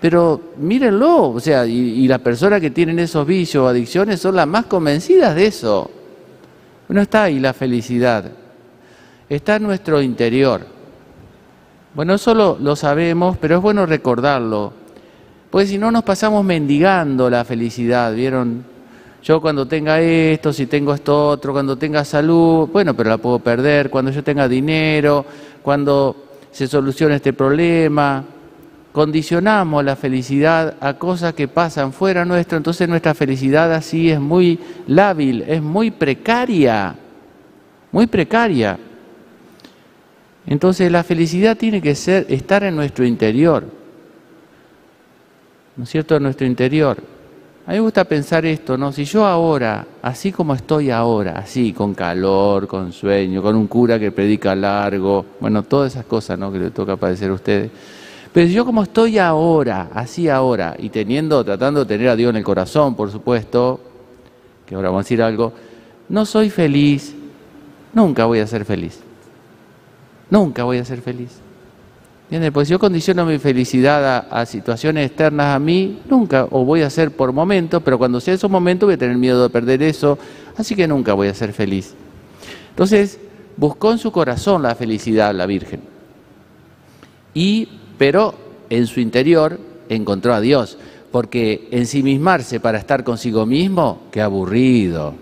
Pero 0.00 0.52
mírenlo, 0.58 1.30
o 1.30 1.40
sea, 1.40 1.66
y, 1.66 1.72
y 1.72 2.08
las 2.08 2.20
personas 2.20 2.60
que 2.60 2.70
tienen 2.70 2.98
esos 2.98 3.26
vicios 3.26 3.64
o 3.64 3.68
adicciones 3.68 4.20
son 4.20 4.36
las 4.36 4.46
más 4.46 4.66
convencidas 4.66 5.34
de 5.34 5.46
eso. 5.46 5.90
No 6.88 7.00
está 7.00 7.24
ahí 7.24 7.40
la 7.40 7.54
felicidad, 7.54 8.30
está 9.28 9.56
en 9.56 9.62
nuestro 9.62 10.02
interior. 10.02 10.66
Bueno, 11.94 12.14
eso 12.14 12.34
lo, 12.34 12.58
lo 12.60 12.76
sabemos, 12.76 13.36
pero 13.40 13.56
es 13.56 13.62
bueno 13.62 13.86
recordarlo, 13.86 14.72
porque 15.54 15.68
si 15.68 15.78
no 15.78 15.92
nos 15.92 16.02
pasamos 16.02 16.44
mendigando 16.44 17.30
la 17.30 17.44
felicidad, 17.44 18.12
¿vieron? 18.12 18.64
Yo 19.22 19.40
cuando 19.40 19.68
tenga 19.68 20.00
esto, 20.00 20.52
si 20.52 20.66
tengo 20.66 20.92
esto 20.92 21.28
otro, 21.28 21.52
cuando 21.52 21.78
tenga 21.78 22.04
salud, 22.04 22.68
bueno, 22.72 22.94
pero 22.94 23.10
la 23.10 23.18
puedo 23.18 23.38
perder, 23.38 23.88
cuando 23.88 24.10
yo 24.10 24.24
tenga 24.24 24.48
dinero, 24.48 25.24
cuando 25.62 26.16
se 26.50 26.66
solucione 26.66 27.14
este 27.14 27.32
problema, 27.32 28.24
condicionamos 28.90 29.84
la 29.84 29.94
felicidad 29.94 30.74
a 30.80 30.94
cosas 30.94 31.34
que 31.34 31.46
pasan 31.46 31.92
fuera 31.92 32.24
nuestro, 32.24 32.56
entonces 32.56 32.88
nuestra 32.88 33.14
felicidad 33.14 33.72
así 33.72 34.10
es 34.10 34.18
muy 34.18 34.58
lábil, 34.88 35.44
es 35.46 35.62
muy 35.62 35.92
precaria, 35.92 36.96
muy 37.92 38.08
precaria. 38.08 38.76
Entonces 40.48 40.90
la 40.90 41.04
felicidad 41.04 41.56
tiene 41.56 41.80
que 41.80 41.94
ser 41.94 42.26
estar 42.28 42.64
en 42.64 42.74
nuestro 42.74 43.04
interior, 43.04 43.83
¿no 45.76 45.84
es 45.84 45.90
cierto? 45.90 46.16
En 46.16 46.22
nuestro 46.22 46.46
interior. 46.46 46.98
A 47.66 47.70
mí 47.70 47.76
me 47.76 47.80
gusta 47.80 48.04
pensar 48.04 48.44
esto, 48.44 48.76
¿no? 48.76 48.92
Si 48.92 49.04
yo 49.04 49.24
ahora, 49.24 49.86
así 50.02 50.32
como 50.32 50.54
estoy 50.54 50.90
ahora, 50.90 51.38
así, 51.38 51.72
con 51.72 51.94
calor, 51.94 52.66
con 52.66 52.92
sueño, 52.92 53.40
con 53.40 53.56
un 53.56 53.66
cura 53.66 53.98
que 53.98 54.12
predica 54.12 54.54
largo, 54.54 55.24
bueno, 55.40 55.62
todas 55.62 55.92
esas 55.92 56.04
cosas, 56.04 56.38
¿no? 56.38 56.52
Que 56.52 56.58
le 56.58 56.70
toca 56.70 56.96
padecer 56.96 57.30
a 57.30 57.34
ustedes. 57.34 57.70
Pero 58.34 58.48
yo 58.48 58.66
como 58.66 58.82
estoy 58.82 59.16
ahora, 59.16 59.88
así 59.94 60.28
ahora, 60.28 60.76
y 60.78 60.90
teniendo, 60.90 61.42
tratando 61.42 61.80
de 61.80 61.86
tener 61.86 62.08
a 62.08 62.16
Dios 62.16 62.30
en 62.30 62.36
el 62.36 62.44
corazón, 62.44 62.94
por 62.94 63.10
supuesto, 63.10 63.80
que 64.66 64.74
ahora 64.74 64.88
vamos 64.88 65.00
a 65.00 65.04
decir 65.04 65.22
algo, 65.22 65.52
no 66.08 66.26
soy 66.26 66.50
feliz, 66.50 67.14
nunca 67.94 68.26
voy 68.26 68.40
a 68.40 68.46
ser 68.46 68.66
feliz. 68.66 69.00
Nunca 70.28 70.64
voy 70.64 70.78
a 70.78 70.84
ser 70.84 71.00
feliz. 71.00 71.38
¿Entiendes? 72.34 72.52
Pues 72.52 72.68
yo 72.68 72.80
condiciono 72.80 73.24
mi 73.24 73.38
felicidad 73.38 74.04
a, 74.04 74.40
a, 74.40 74.44
situaciones 74.44 75.06
externas 75.06 75.54
a 75.54 75.60
mí, 75.60 76.00
nunca, 76.10 76.48
o 76.50 76.64
voy 76.64 76.82
a 76.82 76.90
ser 76.90 77.12
por 77.12 77.30
momentos, 77.30 77.80
pero 77.84 77.96
cuando 77.96 78.20
sea 78.20 78.34
esos 78.34 78.50
momentos 78.50 78.88
voy 78.88 78.94
a 78.94 78.98
tener 78.98 79.16
miedo 79.16 79.40
de 79.40 79.50
perder 79.50 79.84
eso, 79.84 80.18
así 80.56 80.74
que 80.74 80.88
nunca 80.88 81.12
voy 81.14 81.28
a 81.28 81.34
ser 81.34 81.52
feliz. 81.52 81.94
Entonces, 82.70 83.20
buscó 83.56 83.92
en 83.92 83.98
su 83.98 84.10
corazón 84.10 84.64
la 84.64 84.74
felicidad 84.74 85.32
la 85.32 85.46
Virgen. 85.46 85.82
Y, 87.34 87.68
pero 87.98 88.34
en 88.68 88.88
su 88.88 88.98
interior 88.98 89.60
encontró 89.88 90.34
a 90.34 90.40
Dios, 90.40 90.76
porque 91.12 91.68
ensimismarse 91.70 92.58
para 92.58 92.78
estar 92.78 93.04
consigo 93.04 93.46
mismo, 93.46 94.08
qué 94.10 94.20
aburrido. 94.20 95.14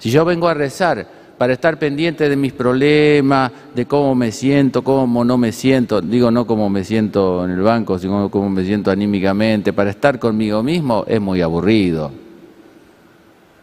Si 0.00 0.10
yo 0.10 0.24
vengo 0.24 0.48
a 0.48 0.54
rezar, 0.54 1.06
para 1.40 1.54
estar 1.54 1.78
pendiente 1.78 2.28
de 2.28 2.36
mis 2.36 2.52
problemas, 2.52 3.50
de 3.74 3.86
cómo 3.86 4.14
me 4.14 4.30
siento, 4.30 4.84
cómo 4.84 5.24
no 5.24 5.38
me 5.38 5.52
siento, 5.52 6.02
digo 6.02 6.30
no 6.30 6.46
cómo 6.46 6.68
me 6.68 6.84
siento 6.84 7.46
en 7.46 7.52
el 7.52 7.62
banco, 7.62 7.98
sino 7.98 8.30
cómo 8.30 8.50
me 8.50 8.62
siento 8.62 8.90
anímicamente, 8.90 9.72
para 9.72 9.88
estar 9.88 10.18
conmigo 10.18 10.62
mismo 10.62 11.02
es 11.08 11.18
muy 11.18 11.40
aburrido. 11.40 12.12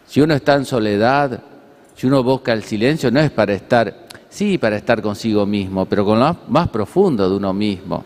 Si 0.08 0.20
uno 0.20 0.34
está 0.34 0.56
en 0.56 0.66
soledad, 0.66 1.40
si 1.94 2.08
uno 2.08 2.24
busca 2.24 2.52
el 2.52 2.64
silencio, 2.64 3.12
no 3.12 3.20
es 3.20 3.30
para 3.30 3.54
estar, 3.54 4.08
sí, 4.28 4.58
para 4.58 4.78
estar 4.78 5.00
consigo 5.00 5.46
mismo, 5.46 5.86
pero 5.86 6.04
con 6.04 6.20
lo 6.20 6.36
más 6.48 6.70
profundo 6.70 7.30
de 7.30 7.36
uno 7.36 7.54
mismo. 7.54 8.04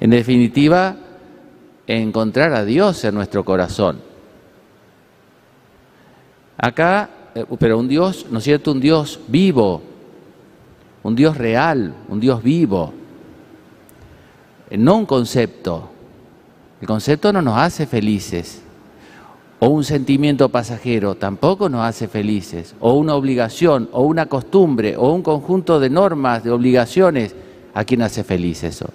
En 0.00 0.10
definitiva, 0.10 0.94
encontrar 1.86 2.52
a 2.52 2.62
Dios 2.62 3.02
en 3.04 3.14
nuestro 3.14 3.42
corazón. 3.42 4.02
Acá 6.58 7.08
pero 7.58 7.78
un 7.78 7.88
Dios, 7.88 8.26
¿no 8.30 8.38
es 8.38 8.44
cierto? 8.44 8.72
Un 8.72 8.80
Dios 8.80 9.20
vivo, 9.28 9.82
un 11.02 11.14
Dios 11.14 11.36
real, 11.36 11.94
un 12.08 12.20
Dios 12.20 12.42
vivo, 12.42 12.92
no 14.70 14.96
un 14.96 15.06
concepto. 15.06 15.90
El 16.80 16.86
concepto 16.86 17.32
no 17.32 17.42
nos 17.42 17.58
hace 17.58 17.86
felices, 17.86 18.62
o 19.60 19.68
un 19.68 19.82
sentimiento 19.82 20.48
pasajero 20.48 21.16
tampoco 21.16 21.68
nos 21.68 21.82
hace 21.82 22.06
felices, 22.06 22.74
o 22.78 22.94
una 22.94 23.14
obligación, 23.14 23.88
o 23.92 24.02
una 24.02 24.26
costumbre, 24.26 24.96
o 24.96 25.12
un 25.12 25.22
conjunto 25.22 25.80
de 25.80 25.90
normas, 25.90 26.44
de 26.44 26.50
obligaciones. 26.50 27.34
¿A 27.74 27.84
quién 27.84 28.02
hace 28.02 28.22
feliz 28.22 28.62
eso? 28.62 28.90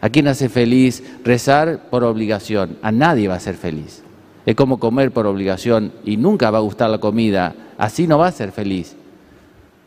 ¿A 0.00 0.08
quién 0.08 0.28
hace 0.28 0.48
feliz 0.48 1.02
rezar 1.24 1.90
por 1.90 2.04
obligación? 2.04 2.78
A 2.82 2.92
nadie 2.92 3.28
va 3.28 3.34
a 3.34 3.40
ser 3.40 3.56
feliz. 3.56 4.02
Es 4.46 4.56
como 4.56 4.78
comer 4.78 5.12
por 5.12 5.26
obligación 5.26 5.92
y 6.04 6.16
nunca 6.16 6.50
va 6.50 6.58
a 6.58 6.62
gustar 6.62 6.90
la 6.90 6.98
comida. 6.98 7.54
Así 7.76 8.06
no 8.06 8.18
va 8.18 8.28
a 8.28 8.32
ser 8.32 8.52
feliz. 8.52 8.96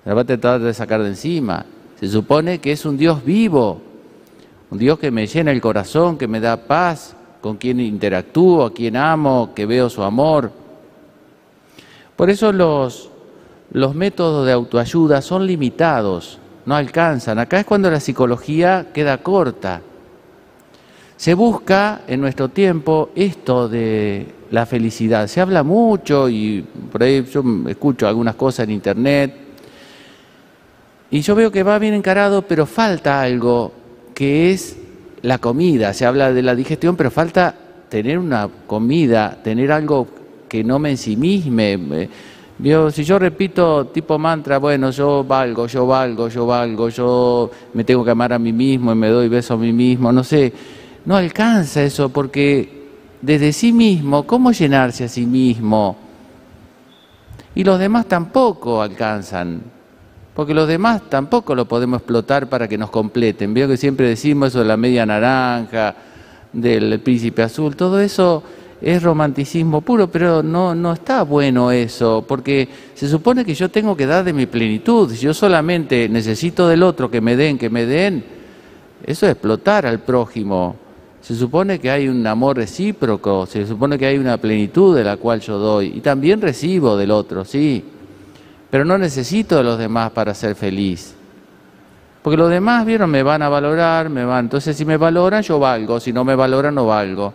La 0.05 0.13
va 0.13 0.21
a 0.21 0.25
tratar 0.25 0.59
de 0.59 0.73
sacar 0.73 1.01
de 1.01 1.09
encima. 1.09 1.65
Se 1.99 2.07
supone 2.07 2.59
que 2.59 2.71
es 2.71 2.85
un 2.85 2.97
Dios 2.97 3.23
vivo, 3.23 3.81
un 4.69 4.77
Dios 4.77 4.99
que 4.99 5.11
me 5.11 5.25
llena 5.25 5.51
el 5.51 5.61
corazón, 5.61 6.17
que 6.17 6.27
me 6.27 6.39
da 6.39 6.57
paz, 6.57 7.15
con 7.41 7.57
quien 7.57 7.79
interactúo, 7.79 8.65
a 8.65 8.73
quien 8.73 8.95
amo, 8.95 9.51
que 9.55 9.65
veo 9.65 9.89
su 9.89 10.03
amor. 10.03 10.51
Por 12.15 12.29
eso 12.29 12.51
los, 12.51 13.09
los 13.71 13.95
métodos 13.95 14.45
de 14.45 14.51
autoayuda 14.51 15.21
son 15.21 15.45
limitados, 15.45 16.39
no 16.65 16.75
alcanzan. 16.75 17.39
Acá 17.39 17.59
es 17.59 17.65
cuando 17.65 17.89
la 17.89 17.99
psicología 17.99 18.87
queda 18.93 19.17
corta. 19.17 19.81
Se 21.17 21.33
busca 21.33 22.01
en 22.07 22.21
nuestro 22.21 22.49
tiempo 22.49 23.09
esto 23.15 23.69
de 23.69 24.27
la 24.53 24.67
felicidad. 24.67 25.25
Se 25.25 25.41
habla 25.41 25.63
mucho 25.63 26.29
y 26.29 26.63
por 26.91 27.01
ahí 27.01 27.25
yo 27.25 27.43
escucho 27.67 28.07
algunas 28.07 28.35
cosas 28.35 28.65
en 28.65 28.71
internet 28.71 29.35
y 31.09 31.21
yo 31.21 31.33
veo 31.33 31.51
que 31.51 31.63
va 31.63 31.79
bien 31.79 31.95
encarado, 31.95 32.43
pero 32.43 32.67
falta 32.67 33.19
algo 33.19 33.71
que 34.13 34.51
es 34.51 34.77
la 35.23 35.39
comida. 35.39 35.91
Se 35.93 36.05
habla 36.05 36.31
de 36.31 36.43
la 36.43 36.53
digestión, 36.53 36.95
pero 36.95 37.09
falta 37.09 37.55
tener 37.89 38.19
una 38.19 38.47
comida, 38.67 39.39
tener 39.43 39.71
algo 39.71 40.07
que 40.47 40.63
no 40.63 40.77
me 40.77 40.91
ensimisme. 40.91 42.07
Yo, 42.59 42.91
si 42.91 43.03
yo 43.03 43.17
repito 43.17 43.87
tipo 43.87 44.19
mantra, 44.19 44.59
bueno, 44.59 44.91
yo 44.91 45.23
valgo, 45.23 45.65
yo 45.65 45.87
valgo, 45.87 46.27
yo 46.27 46.45
valgo, 46.45 46.89
yo 46.89 47.49
me 47.73 47.83
tengo 47.83 48.05
que 48.05 48.11
amar 48.11 48.33
a 48.33 48.37
mí 48.37 48.53
mismo 48.53 48.91
y 48.91 48.95
me 48.95 49.07
doy 49.07 49.29
beso 49.29 49.55
a 49.55 49.57
mí 49.57 49.73
mismo, 49.73 50.11
no 50.11 50.23
sé, 50.23 50.53
no 51.05 51.15
alcanza 51.15 51.81
eso 51.81 52.09
porque 52.09 52.82
desde 53.23 53.53
sí 53.53 53.71
mismo, 53.71 54.27
¿cómo 54.27 54.51
llenarse 54.51 55.05
a 55.05 55.07
sí 55.07 55.25
mismo? 55.25 55.95
Y 57.55 57.63
los 57.63 57.79
demás 57.79 58.05
tampoco 58.05 58.81
alcanzan, 58.81 59.61
porque 60.33 60.53
los 60.53 60.67
demás 60.67 61.03
tampoco 61.09 61.55
lo 61.55 61.65
podemos 61.65 61.99
explotar 61.99 62.49
para 62.49 62.67
que 62.67 62.77
nos 62.77 62.89
completen. 62.89 63.53
Veo 63.53 63.69
que 63.69 63.77
siempre 63.77 64.09
decimos 64.09 64.49
eso 64.49 64.59
de 64.59 64.65
la 64.65 64.75
media 64.75 65.05
naranja, 65.05 65.95
del 66.51 66.99
príncipe 66.99 67.43
azul, 67.43 67.77
todo 67.77 68.01
eso 68.01 68.43
es 68.81 69.01
romanticismo 69.01 69.79
puro, 69.79 70.11
pero 70.11 70.43
no, 70.43 70.75
no 70.75 70.91
está 70.91 71.23
bueno 71.23 71.71
eso, 71.71 72.25
porque 72.27 72.67
se 72.93 73.07
supone 73.07 73.45
que 73.45 73.55
yo 73.55 73.71
tengo 73.71 73.95
que 73.95 74.05
dar 74.05 74.25
de 74.25 74.33
mi 74.33 74.47
plenitud. 74.47 75.09
Si 75.09 75.15
yo 75.19 75.33
solamente 75.33 76.09
necesito 76.09 76.67
del 76.67 76.83
otro 76.83 77.09
que 77.09 77.21
me 77.21 77.37
den, 77.37 77.57
que 77.57 77.69
me 77.69 77.85
den, 77.85 78.25
eso 79.05 79.25
es 79.25 79.31
explotar 79.31 79.85
al 79.85 79.99
prójimo. 79.99 80.82
Se 81.23 81.35
supone 81.35 81.79
que 81.79 81.89
hay 81.89 82.09
un 82.09 82.27
amor 82.27 82.57
recíproco, 82.57 83.45
se 83.45 83.65
supone 83.65 83.97
que 83.97 84.05
hay 84.05 84.17
una 84.17 84.35
plenitud 84.35 84.93
de 84.93 85.05
la 85.05 85.15
cual 85.15 85.39
yo 85.39 85.57
doy 85.57 85.93
y 85.95 86.01
también 86.01 86.41
recibo 86.41 86.97
del 86.97 87.11
otro, 87.11 87.45
sí, 87.45 87.81
pero 88.69 88.83
no 88.83 88.97
necesito 88.97 89.55
de 89.55 89.63
los 89.63 89.79
demás 89.79 90.11
para 90.11 90.33
ser 90.33 90.53
feliz. 90.53 91.15
Porque 92.21 92.35
los 92.35 92.49
demás, 92.49 92.85
vieron, 92.85 93.09
me 93.09 93.23
van 93.23 93.41
a 93.41 93.47
valorar, 93.47 94.09
me 94.09 94.25
van. 94.25 94.45
Entonces, 94.45 94.75
si 94.75 94.83
me 94.83 94.97
valoran, 94.97 95.43
yo 95.43 95.59
valgo, 95.59 96.01
si 96.01 96.11
no 96.11 96.25
me 96.25 96.35
valoran, 96.35 96.75
no 96.75 96.87
valgo. 96.87 97.33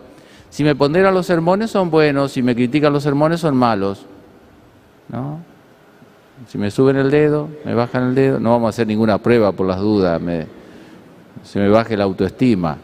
Si 0.51 0.65
me 0.65 0.75
ponderan 0.75 1.15
los 1.15 1.25
sermones, 1.25 1.71
son 1.71 1.91
buenos, 1.91 2.33
si 2.33 2.43
me 2.43 2.55
critican 2.55 2.93
los 2.93 3.03
sermones, 3.03 3.41
son 3.41 3.57
malos. 3.57 4.05
¿No? 5.09 5.41
Si 6.47 6.59
me 6.59 6.71
suben 6.71 6.97
el 6.97 7.11
dedo, 7.11 7.49
me 7.65 7.73
bajan 7.73 8.09
el 8.09 8.15
dedo, 8.15 8.39
no 8.39 8.51
vamos 8.51 8.67
a 8.67 8.71
hacer 8.71 8.87
ninguna 8.87 9.17
prueba 9.17 9.53
por 9.53 9.67
las 9.67 9.79
dudas, 9.79 10.21
me, 10.21 10.47
se 11.43 11.59
me 11.59 11.71
baje 11.71 11.97
la 11.97 12.05
autoestima. 12.05 12.77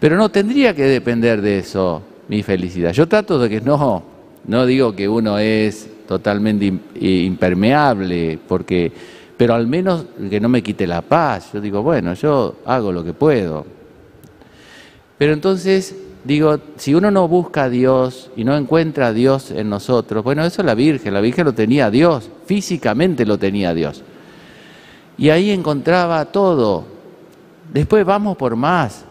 Pero 0.00 0.16
no 0.16 0.28
tendría 0.28 0.74
que 0.74 0.84
depender 0.84 1.42
de 1.42 1.58
eso 1.58 2.02
mi 2.28 2.42
felicidad. 2.42 2.92
Yo 2.92 3.08
trato 3.08 3.38
de 3.38 3.48
que 3.48 3.60
no, 3.60 4.02
no 4.46 4.66
digo 4.66 4.94
que 4.94 5.08
uno 5.08 5.38
es 5.38 5.88
totalmente 6.06 6.72
impermeable, 7.00 8.38
porque, 8.46 8.92
pero 9.36 9.54
al 9.54 9.66
menos 9.66 10.06
que 10.30 10.40
no 10.40 10.48
me 10.48 10.62
quite 10.62 10.86
la 10.86 11.02
paz. 11.02 11.52
Yo 11.52 11.60
digo, 11.60 11.82
bueno, 11.82 12.14
yo 12.14 12.56
hago 12.64 12.92
lo 12.92 13.02
que 13.02 13.12
puedo. 13.12 13.66
Pero 15.18 15.32
entonces 15.32 15.96
digo, 16.22 16.58
si 16.76 16.94
uno 16.94 17.10
no 17.10 17.26
busca 17.26 17.64
a 17.64 17.68
Dios 17.68 18.30
y 18.36 18.44
no 18.44 18.56
encuentra 18.56 19.08
a 19.08 19.12
Dios 19.12 19.50
en 19.50 19.68
nosotros, 19.68 20.22
bueno, 20.22 20.44
eso 20.44 20.62
es 20.62 20.66
la 20.66 20.74
Virgen, 20.74 21.12
la 21.12 21.20
Virgen 21.20 21.44
lo 21.44 21.54
tenía 21.54 21.90
Dios, 21.90 22.30
físicamente 22.46 23.26
lo 23.26 23.36
tenía 23.36 23.74
Dios. 23.74 24.04
Y 25.16 25.30
ahí 25.30 25.50
encontraba 25.50 26.24
todo. 26.26 26.84
Después 27.72 28.04
vamos 28.04 28.36
por 28.36 28.54
más. 28.54 29.07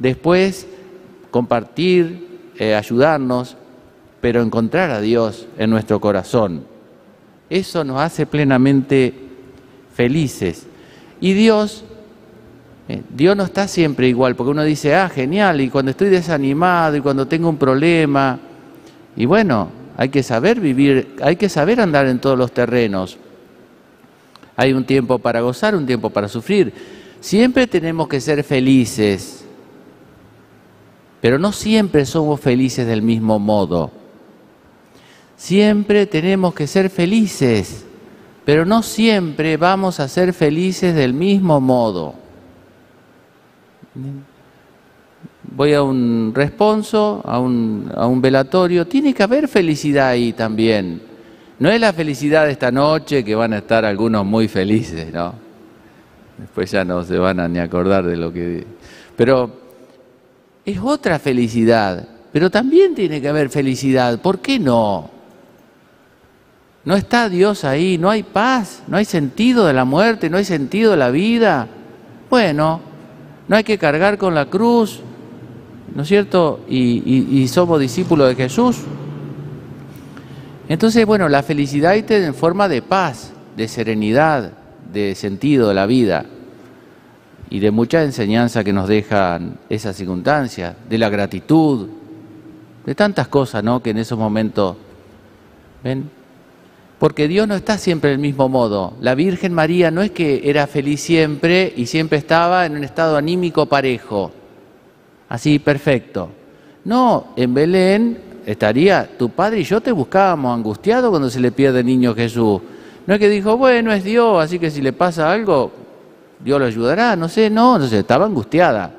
Después 0.00 0.66
compartir, 1.30 2.26
eh, 2.58 2.74
ayudarnos, 2.74 3.56
pero 4.20 4.42
encontrar 4.42 4.90
a 4.90 5.00
Dios 5.00 5.46
en 5.56 5.70
nuestro 5.70 6.00
corazón. 6.00 6.64
Eso 7.48 7.84
nos 7.84 8.00
hace 8.00 8.26
plenamente 8.26 9.14
felices. 9.94 10.66
Y 11.20 11.34
Dios, 11.34 11.84
eh, 12.88 13.02
Dios 13.14 13.36
no 13.36 13.44
está 13.44 13.68
siempre 13.68 14.08
igual, 14.08 14.34
porque 14.36 14.50
uno 14.50 14.64
dice, 14.64 14.94
ah, 14.94 15.08
genial, 15.08 15.60
y 15.60 15.68
cuando 15.68 15.90
estoy 15.90 16.08
desanimado 16.08 16.96
y 16.96 17.00
cuando 17.00 17.26
tengo 17.26 17.48
un 17.48 17.56
problema, 17.56 18.38
y 19.16 19.26
bueno, 19.26 19.68
hay 19.96 20.08
que 20.08 20.22
saber 20.22 20.60
vivir, 20.60 21.16
hay 21.22 21.36
que 21.36 21.50
saber 21.50 21.80
andar 21.80 22.06
en 22.06 22.20
todos 22.20 22.38
los 22.38 22.52
terrenos. 22.52 23.18
Hay 24.56 24.72
un 24.72 24.84
tiempo 24.84 25.18
para 25.18 25.40
gozar, 25.40 25.74
un 25.74 25.86
tiempo 25.86 26.10
para 26.10 26.28
sufrir. 26.28 26.72
Siempre 27.20 27.66
tenemos 27.66 28.08
que 28.08 28.20
ser 28.20 28.42
felices, 28.44 29.39
pero 31.20 31.38
no 31.38 31.52
siempre 31.52 32.04
somos 32.06 32.40
felices 32.40 32.86
del 32.86 33.02
mismo 33.02 33.38
modo. 33.38 33.90
Siempre 35.36 36.06
tenemos 36.06 36.54
que 36.54 36.66
ser 36.66 36.90
felices, 36.90 37.84
pero 38.44 38.64
no 38.64 38.82
siempre 38.82 39.56
vamos 39.56 40.00
a 40.00 40.08
ser 40.08 40.32
felices 40.32 40.94
del 40.94 41.14
mismo 41.14 41.60
modo. 41.60 42.14
Voy 45.42 45.74
a 45.74 45.82
un 45.82 46.32
responso, 46.34 47.22
a 47.24 47.38
un, 47.38 48.20
velatorio, 48.22 48.86
tiene 48.86 49.12
que 49.12 49.22
haber 49.22 49.48
felicidad 49.48 50.08
ahí 50.08 50.32
también. 50.32 51.02
No 51.58 51.68
es 51.68 51.80
la 51.80 51.92
felicidad 51.92 52.46
de 52.46 52.52
esta 52.52 52.70
noche 52.70 53.22
que 53.24 53.34
van 53.34 53.52
a 53.52 53.58
estar 53.58 53.84
algunos 53.84 54.24
muy 54.24 54.48
felices, 54.48 55.12
¿no? 55.12 55.34
Después 56.38 56.70
ya 56.70 56.84
no 56.84 57.02
se 57.02 57.18
van 57.18 57.40
a 57.40 57.48
ni 57.48 57.58
acordar 57.58 58.06
de 58.06 58.16
lo 58.16 58.32
que... 58.32 58.66
Pero 59.16 59.59
es 60.64 60.78
otra 60.78 61.18
felicidad, 61.18 62.06
pero 62.32 62.50
también 62.50 62.94
tiene 62.94 63.20
que 63.20 63.28
haber 63.28 63.48
felicidad. 63.48 64.20
¿Por 64.20 64.40
qué 64.40 64.58
no? 64.58 65.10
No 66.84 66.96
está 66.96 67.28
Dios 67.28 67.64
ahí, 67.64 67.98
no 67.98 68.08
hay 68.10 68.22
paz, 68.22 68.82
no 68.86 68.96
hay 68.96 69.04
sentido 69.04 69.66
de 69.66 69.72
la 69.72 69.84
muerte, 69.84 70.30
no 70.30 70.36
hay 70.36 70.44
sentido 70.44 70.92
de 70.92 70.96
la 70.96 71.10
vida. 71.10 71.68
Bueno, 72.28 72.80
no 73.48 73.56
hay 73.56 73.64
que 73.64 73.78
cargar 73.78 74.16
con 74.16 74.34
la 74.34 74.46
cruz, 74.46 75.00
¿no 75.94 76.02
es 76.02 76.08
cierto? 76.08 76.60
Y, 76.68 77.46
somos 77.48 77.80
discípulos 77.80 78.28
de 78.28 78.34
Jesús. 78.34 78.78
Entonces, 80.68 81.04
bueno, 81.04 81.28
la 81.28 81.42
felicidad 81.42 81.96
está 81.96 82.16
en 82.16 82.34
forma 82.34 82.68
de 82.68 82.80
paz, 82.80 83.32
de 83.56 83.66
serenidad, 83.66 84.52
de 84.92 85.14
sentido 85.14 85.68
de 85.68 85.74
la 85.74 85.86
vida 85.86 86.26
y 87.50 87.58
de 87.58 87.72
mucha 87.72 88.02
enseñanza 88.04 88.62
que 88.62 88.72
nos 88.72 88.88
dejan 88.88 89.58
esas 89.68 89.96
circunstancias, 89.96 90.76
de 90.88 90.98
la 90.98 91.08
gratitud, 91.08 91.88
de 92.86 92.94
tantas 92.94 93.26
cosas, 93.26 93.64
¿no? 93.64 93.82
Que 93.82 93.90
en 93.90 93.98
esos 93.98 94.16
momentos, 94.16 94.76
¿ven? 95.82 96.08
Porque 97.00 97.26
Dios 97.26 97.48
no 97.48 97.56
está 97.56 97.76
siempre 97.76 98.10
del 98.10 98.18
mismo 98.18 98.48
modo. 98.48 98.94
La 99.00 99.14
Virgen 99.14 99.52
María 99.52 99.90
no 99.90 100.02
es 100.02 100.12
que 100.12 100.42
era 100.44 100.66
feliz 100.66 101.00
siempre 101.00 101.72
y 101.76 101.86
siempre 101.86 102.18
estaba 102.18 102.66
en 102.66 102.76
un 102.76 102.84
estado 102.84 103.16
anímico 103.16 103.66
parejo, 103.66 104.30
así 105.28 105.58
perfecto. 105.58 106.30
No, 106.84 107.28
en 107.36 107.52
Belén 107.52 108.18
estaría 108.46 109.08
tu 109.18 109.30
padre 109.30 109.60
y 109.60 109.64
yo 109.64 109.80
te 109.80 109.92
buscábamos 109.92 110.54
angustiados 110.54 111.10
cuando 111.10 111.28
se 111.30 111.40
le 111.40 111.50
pierde 111.50 111.80
el 111.80 111.86
niño 111.86 112.14
Jesús. 112.14 112.60
No 113.06 113.14
es 113.14 113.20
que 113.20 113.28
dijo, 113.28 113.56
bueno, 113.56 113.92
es 113.92 114.04
Dios, 114.04 114.42
así 114.42 114.58
que 114.58 114.70
si 114.70 114.80
le 114.80 114.92
pasa 114.92 115.32
algo, 115.32 115.72
Dios 116.44 116.58
lo 116.58 116.66
ayudará, 116.66 117.16
no 117.16 117.28
sé, 117.28 117.50
no, 117.50 117.76
entonces 117.76 117.98
estaba 118.00 118.26
angustiada. 118.26 118.92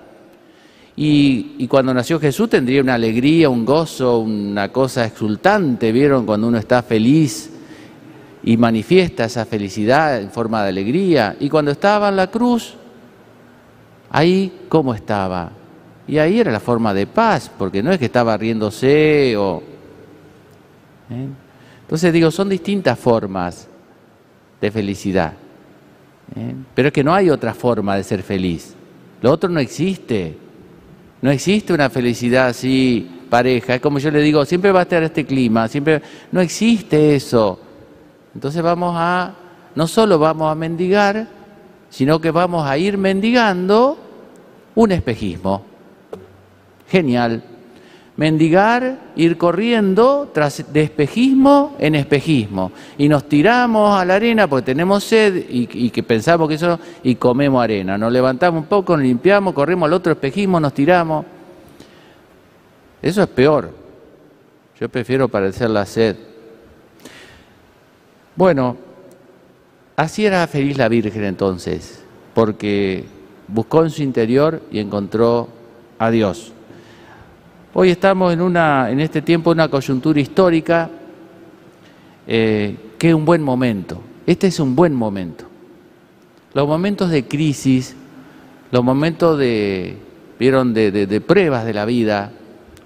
Y, 0.95 1.55
y, 1.57 1.67
cuando 1.67 1.93
nació 1.93 2.19
Jesús 2.19 2.49
tendría 2.49 2.81
una 2.81 2.95
alegría, 2.95 3.49
un 3.49 3.65
gozo, 3.65 4.19
una 4.19 4.71
cosa 4.71 5.05
exultante, 5.05 5.91
¿vieron? 5.91 6.25
Cuando 6.25 6.47
uno 6.47 6.57
está 6.57 6.83
feliz 6.83 7.49
y 8.43 8.57
manifiesta 8.57 9.25
esa 9.25 9.45
felicidad 9.45 10.21
en 10.21 10.31
forma 10.31 10.63
de 10.63 10.69
alegría. 10.69 11.35
Y 11.39 11.49
cuando 11.49 11.71
estaba 11.71 12.09
en 12.09 12.17
la 12.17 12.27
cruz, 12.27 12.75
ahí 14.09 14.65
cómo 14.67 14.93
estaba. 14.93 15.51
Y 16.07 16.17
ahí 16.17 16.39
era 16.39 16.51
la 16.51 16.59
forma 16.59 16.93
de 16.93 17.07
paz, 17.07 17.49
porque 17.57 17.81
no 17.81 17.91
es 17.91 17.99
que 17.99 18.05
estaba 18.05 18.35
riéndose 18.37 19.35
o... 19.37 19.63
¿eh? 21.09 21.27
Entonces 21.81 22.13
digo, 22.13 22.31
son 22.31 22.49
distintas 22.49 22.97
formas 22.97 23.67
de 24.59 24.71
felicidad. 24.71 25.33
¿Eh? 26.35 26.55
Pero 26.73 26.87
es 26.87 26.93
que 26.93 27.03
no 27.03 27.13
hay 27.13 27.29
otra 27.29 27.53
forma 27.53 27.95
de 27.95 28.03
ser 28.03 28.23
feliz. 28.23 28.75
Lo 29.21 29.31
otro 29.31 29.49
no 29.49 29.59
existe. 29.59 30.37
No 31.21 31.29
existe 31.29 31.73
una 31.73 31.89
felicidad 31.89 32.47
así 32.47 33.09
pareja. 33.29 33.75
Es 33.75 33.81
como 33.81 33.99
yo 33.99 34.11
le 34.11 34.21
digo, 34.21 34.43
siempre 34.45 34.71
va 34.71 34.79
a 34.79 34.83
estar 34.83 35.03
este 35.03 35.25
clima, 35.25 35.67
siempre... 35.67 36.01
No 36.31 36.41
existe 36.41 37.15
eso. 37.15 37.59
Entonces 38.33 38.61
vamos 38.61 38.93
a, 38.97 39.33
no 39.75 39.87
solo 39.87 40.17
vamos 40.17 40.51
a 40.51 40.55
mendigar, 40.55 41.27
sino 41.89 42.19
que 42.19 42.31
vamos 42.31 42.65
a 42.67 42.77
ir 42.77 42.97
mendigando 42.97 43.97
un 44.75 44.91
espejismo. 44.91 45.63
Genial. 46.89 47.43
Mendigar, 48.17 48.99
ir 49.15 49.37
corriendo 49.37 50.29
tras 50.33 50.71
de 50.71 50.83
espejismo 50.83 51.75
en 51.79 51.95
espejismo. 51.95 52.71
Y 52.97 53.07
nos 53.07 53.27
tiramos 53.27 53.99
a 53.99 54.03
la 54.05 54.15
arena 54.15 54.47
porque 54.47 54.65
tenemos 54.65 55.03
sed 55.03 55.45
y, 55.49 55.89
que 55.89 56.03
pensamos 56.03 56.47
que 56.47 56.55
eso, 56.55 56.79
y 57.03 57.15
comemos 57.15 57.63
arena. 57.63 57.97
Nos 57.97 58.11
levantamos 58.11 58.63
un 58.63 58.67
poco, 58.67 58.97
nos 58.97 59.05
limpiamos, 59.05 59.53
corremos 59.53 59.87
al 59.87 59.93
otro 59.93 60.11
espejismo, 60.11 60.59
nos 60.59 60.73
tiramos. 60.73 61.25
Eso 63.01 63.23
es 63.23 63.29
peor. 63.29 63.71
Yo 64.79 64.89
prefiero 64.89 65.29
parecer 65.29 65.69
la 65.69 65.85
sed. 65.85 66.15
Bueno, 68.35 68.77
así 69.95 70.25
era 70.25 70.45
feliz 70.47 70.77
la 70.77 70.89
Virgen 70.89 71.23
entonces, 71.23 72.03
porque 72.33 73.05
buscó 73.47 73.83
en 73.83 73.89
su 73.89 74.01
interior 74.03 74.61
y 74.71 74.79
encontró 74.79 75.47
a 75.99 76.09
Dios. 76.09 76.53
Hoy 77.73 77.89
estamos 77.89 78.33
en, 78.33 78.41
una, 78.41 78.89
en 78.91 78.99
este 78.99 79.21
tiempo 79.21 79.51
una 79.51 79.69
coyuntura 79.69 80.19
histórica 80.19 80.89
eh, 82.27 82.75
que 82.97 83.09
es 83.09 83.15
un 83.15 83.23
buen 83.23 83.41
momento. 83.41 84.01
Este 84.25 84.47
es 84.47 84.59
un 84.59 84.75
buen 84.75 84.93
momento. 84.93 85.45
Los 86.53 86.67
momentos 86.67 87.09
de 87.09 87.25
crisis, 87.25 87.95
los 88.71 88.83
momentos 88.83 89.37
de, 89.37 89.97
vieron, 90.37 90.73
de, 90.73 90.91
de 90.91 91.21
pruebas 91.21 91.63
de 91.63 91.73
la 91.73 91.85
vida, 91.85 92.33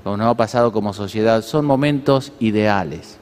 como 0.03 0.17
nos 0.17 0.27
ha 0.27 0.35
pasado 0.35 0.71
como 0.71 0.93
sociedad, 0.93 1.41
son 1.41 1.65
momentos 1.65 2.31
ideales. 2.39 3.17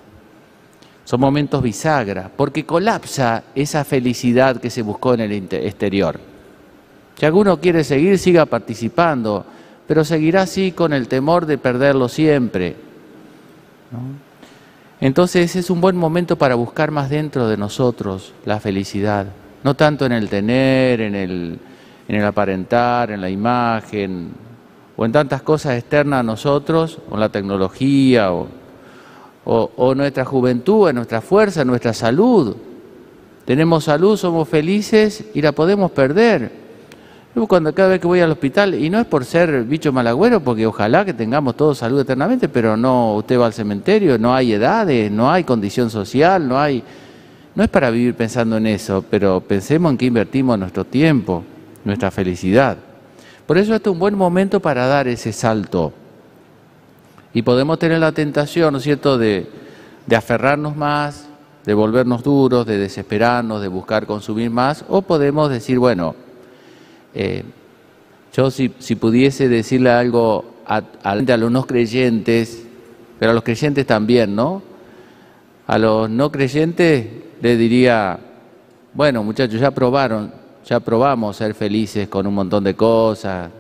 Son 1.06 1.22
momentos 1.22 1.64
bisagra, 1.64 2.30
porque 2.36 2.66
colapsa 2.66 3.44
esa 3.56 3.86
felicidad 3.86 4.60
que 4.60 4.70
se 4.70 4.82
buscó 4.82 5.14
en 5.14 5.22
el 5.22 5.32
exterior. 5.32 6.20
Si 7.16 7.26
alguno 7.26 7.62
quiere 7.62 7.86
seguir, 7.86 8.20
siga 8.20 8.46
participando, 8.46 9.46
pero 9.88 10.04
seguirá 10.04 10.44
así 10.44 10.72
con 10.72 10.94
el 10.94 11.08
temor 11.08 11.46
de 11.46 11.58
perderlo 11.58 12.10
siempre. 12.10 12.76
Entonces 15.00 15.56
es 15.56 15.70
un 15.70 15.82
buen 15.82 15.96
momento 15.96 16.38
para 16.38 16.56
buscar 16.56 16.92
más 16.92 17.10
dentro 17.10 17.48
de 17.48 17.58
nosotros 17.58 18.34
la 18.46 18.60
felicidad, 18.60 19.28
no 19.64 19.76
tanto 19.76 20.06
en 20.06 20.14
el 20.14 20.30
tener, 20.30 21.02
en 21.02 21.16
el, 21.16 21.60
en 22.08 22.16
el 22.16 22.26
aparentar, 22.26 23.12
en 23.12 23.22
la 23.22 23.30
imagen, 23.30 24.32
o 24.96 25.06
en 25.06 25.12
tantas 25.12 25.42
cosas 25.42 25.78
externas 25.78 26.22
a 26.22 26.24
nosotros, 26.24 27.00
o 27.10 27.16
en 27.16 27.20
la 27.20 27.30
tecnología, 27.30 28.32
o 28.32 28.48
o, 29.46 29.94
nuestra 29.96 30.26
juventud, 30.26 30.90
en 30.90 30.96
nuestra 30.96 31.22
fuerza, 31.22 31.66
nuestra 31.66 31.94
salud. 31.94 32.56
Tenemos 33.46 33.86
salud, 33.86 34.18
somos 34.18 34.48
felices 34.48 35.26
y 35.34 35.42
la 35.42 35.52
podemos 35.52 35.92
perder. 35.92 36.63
Yo 37.36 37.48
cuando 37.48 37.74
cada 37.74 37.90
vez 37.90 38.00
que 38.00 38.06
voy 38.06 38.20
al 38.20 38.32
hospital, 38.32 38.76
y 38.76 38.92
no 38.92 39.00
es 39.00 39.08
por 39.08 39.26
ser 39.26 39.64
bicho 39.64 39.92
malagüero, 39.92 40.40
porque 40.40 40.68
ojalá 40.68 41.04
que 41.04 41.14
tengamos 41.14 41.56
todos 41.58 41.80
salud 41.80 42.00
eternamente, 42.00 42.48
pero 42.48 42.78
no, 42.78 43.16
usted 43.16 43.40
va 43.40 43.48
al 43.48 43.54
cementerio, 43.54 44.20
no 44.20 44.36
hay 44.36 44.54
edades, 44.54 45.12
no 45.12 45.32
hay 45.32 45.44
condición 45.44 45.90
social, 45.90 46.48
no 46.48 46.60
hay... 46.60 46.84
No 47.56 47.64
es 47.64 47.70
para 47.70 47.92
vivir 47.92 48.16
pensando 48.16 48.58
en 48.58 48.66
eso, 48.66 49.06
pero 49.08 49.40
pensemos 49.40 49.92
en 49.92 49.98
que 49.98 50.06
invertimos 50.06 50.58
nuestro 50.58 50.86
tiempo, 50.86 51.44
nuestra 51.86 52.10
felicidad. 52.10 52.78
Por 53.46 53.60
eso 53.60 53.76
este 53.76 53.90
es 53.90 53.94
un 53.94 54.00
buen 54.00 54.16
momento 54.16 54.60
para 54.60 54.88
dar 54.88 55.08
ese 55.08 55.32
salto. 55.32 55.94
Y 57.32 57.42
podemos 57.42 57.78
tener 57.78 58.00
la 58.00 58.12
tentación, 58.12 58.72
¿no 58.72 58.78
es 58.78 58.84
cierto?, 58.84 59.18
de, 59.18 59.48
aferrarnos 60.16 60.76
más 60.76 61.28
de 61.66 61.74
volvernos 61.74 62.24
duros, 62.24 62.66
de 62.66 62.78
desesperarnos, 62.78 63.62
de 63.62 63.68
buscar 63.70 64.06
consumir 64.06 64.50
más, 64.50 64.84
o 64.90 65.02
podemos 65.02 65.50
decir, 65.50 65.80
bueno, 65.80 66.16
eh, 67.14 67.44
yo 68.34 68.50
si, 68.50 68.70
pudiese 68.70 69.48
decirle 69.48 69.92
algo 69.92 70.46
a, 70.66 70.82
a, 71.04 71.16
los 71.16 71.52
no 71.52 71.66
creyentes, 71.66 72.66
pero 73.20 73.32
a 73.32 73.34
los 73.36 73.44
creyentes 73.44 73.86
también, 73.86 74.36
¿no? 74.36 74.64
A 75.68 75.78
los 75.78 76.10
no 76.10 76.32
creyentes 76.32 77.08
les 77.42 77.60
diría, 77.60 78.20
bueno 78.94 79.24
muchachos, 79.24 79.60
ya 79.60 79.70
probaron, 79.70 80.34
ya 80.66 80.80
probamos 80.80 81.38
ser 81.38 81.54
felices 81.54 82.08
con 82.08 82.26
un 82.26 82.34
montón 82.34 82.64
de 82.64 82.74
cosas 82.74 83.52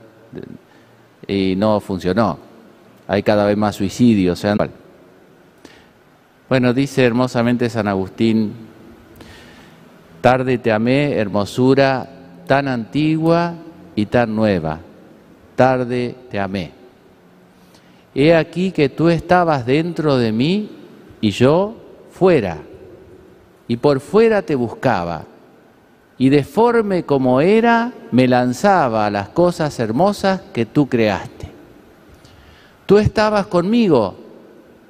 y 1.27 1.55
no 1.55 1.79
funcionó. 1.79 2.39
Hay 3.07 3.21
cada 3.21 3.45
vez 3.45 3.57
más 3.57 3.75
suicidios. 3.75 4.43
Bueno, 6.49 6.73
dice 6.73 7.05
hermosamente 7.05 7.69
San 7.69 7.87
Agustín, 7.87 8.53
tarde 10.21 10.57
te 10.57 10.71
amé, 10.71 11.13
hermosura 11.13 12.12
tan 12.45 12.67
antigua 12.67 13.55
y 13.95 14.05
tan 14.05 14.35
nueva, 14.35 14.79
tarde 15.55 16.15
te 16.29 16.39
amé. 16.39 16.71
He 18.15 18.35
aquí 18.35 18.71
que 18.71 18.89
tú 18.89 19.09
estabas 19.09 19.65
dentro 19.65 20.17
de 20.17 20.31
mí 20.31 20.69
y 21.19 21.31
yo 21.31 21.75
fuera, 22.11 22.59
y 23.67 23.77
por 23.77 23.99
fuera 23.99 24.41
te 24.41 24.55
buscaba, 24.55 25.25
y 26.17 26.29
deforme 26.29 27.03
como 27.03 27.41
era, 27.41 27.91
me 28.11 28.27
lanzaba 28.27 29.07
a 29.07 29.09
las 29.09 29.29
cosas 29.29 29.79
hermosas 29.79 30.41
que 30.53 30.65
tú 30.65 30.87
creaste. 30.87 31.51
Tú 32.85 32.97
estabas 32.97 33.47
conmigo, 33.47 34.15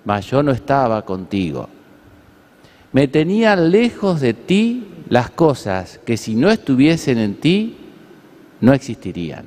mas 0.04 0.26
yo 0.26 0.44
no 0.44 0.52
estaba 0.52 1.04
contigo. 1.04 1.70
Me 2.92 3.08
tenían 3.08 3.72
lejos 3.72 4.20
de 4.20 4.34
ti 4.34 4.88
las 5.14 5.30
cosas 5.30 6.00
que 6.04 6.18
si 6.18 6.34
no 6.34 6.50
estuviesen 6.50 7.20
en 7.20 7.36
ti, 7.36 7.78
no 8.62 8.74
existirían. 8.74 9.46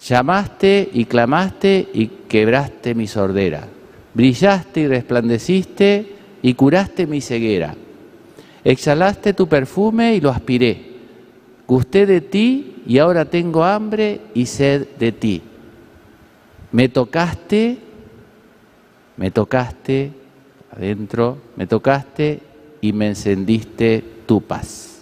Llamaste 0.00 0.88
y 0.92 1.06
clamaste 1.06 1.88
y 1.92 2.06
quebraste 2.28 2.94
mi 2.94 3.08
sordera. 3.08 3.66
Brillaste 4.14 4.82
y 4.82 4.86
resplandeciste 4.86 6.06
y 6.40 6.54
curaste 6.54 7.08
mi 7.08 7.20
ceguera. 7.20 7.74
Exhalaste 8.62 9.32
tu 9.32 9.48
perfume 9.48 10.14
y 10.14 10.20
lo 10.20 10.30
aspiré. 10.30 10.94
Gusté 11.66 12.06
de 12.06 12.20
ti 12.20 12.84
y 12.86 12.98
ahora 12.98 13.24
tengo 13.24 13.64
hambre 13.64 14.20
y 14.34 14.46
sed 14.46 14.86
de 15.00 15.10
ti. 15.10 15.42
Me 16.70 16.88
tocaste, 16.88 17.76
me 19.16 19.32
tocaste 19.32 20.12
adentro, 20.70 21.38
me 21.56 21.66
tocaste 21.66 22.54
y 22.86 22.92
me 22.92 23.08
encendiste 23.08 24.04
tu 24.26 24.40
paz. 24.40 24.95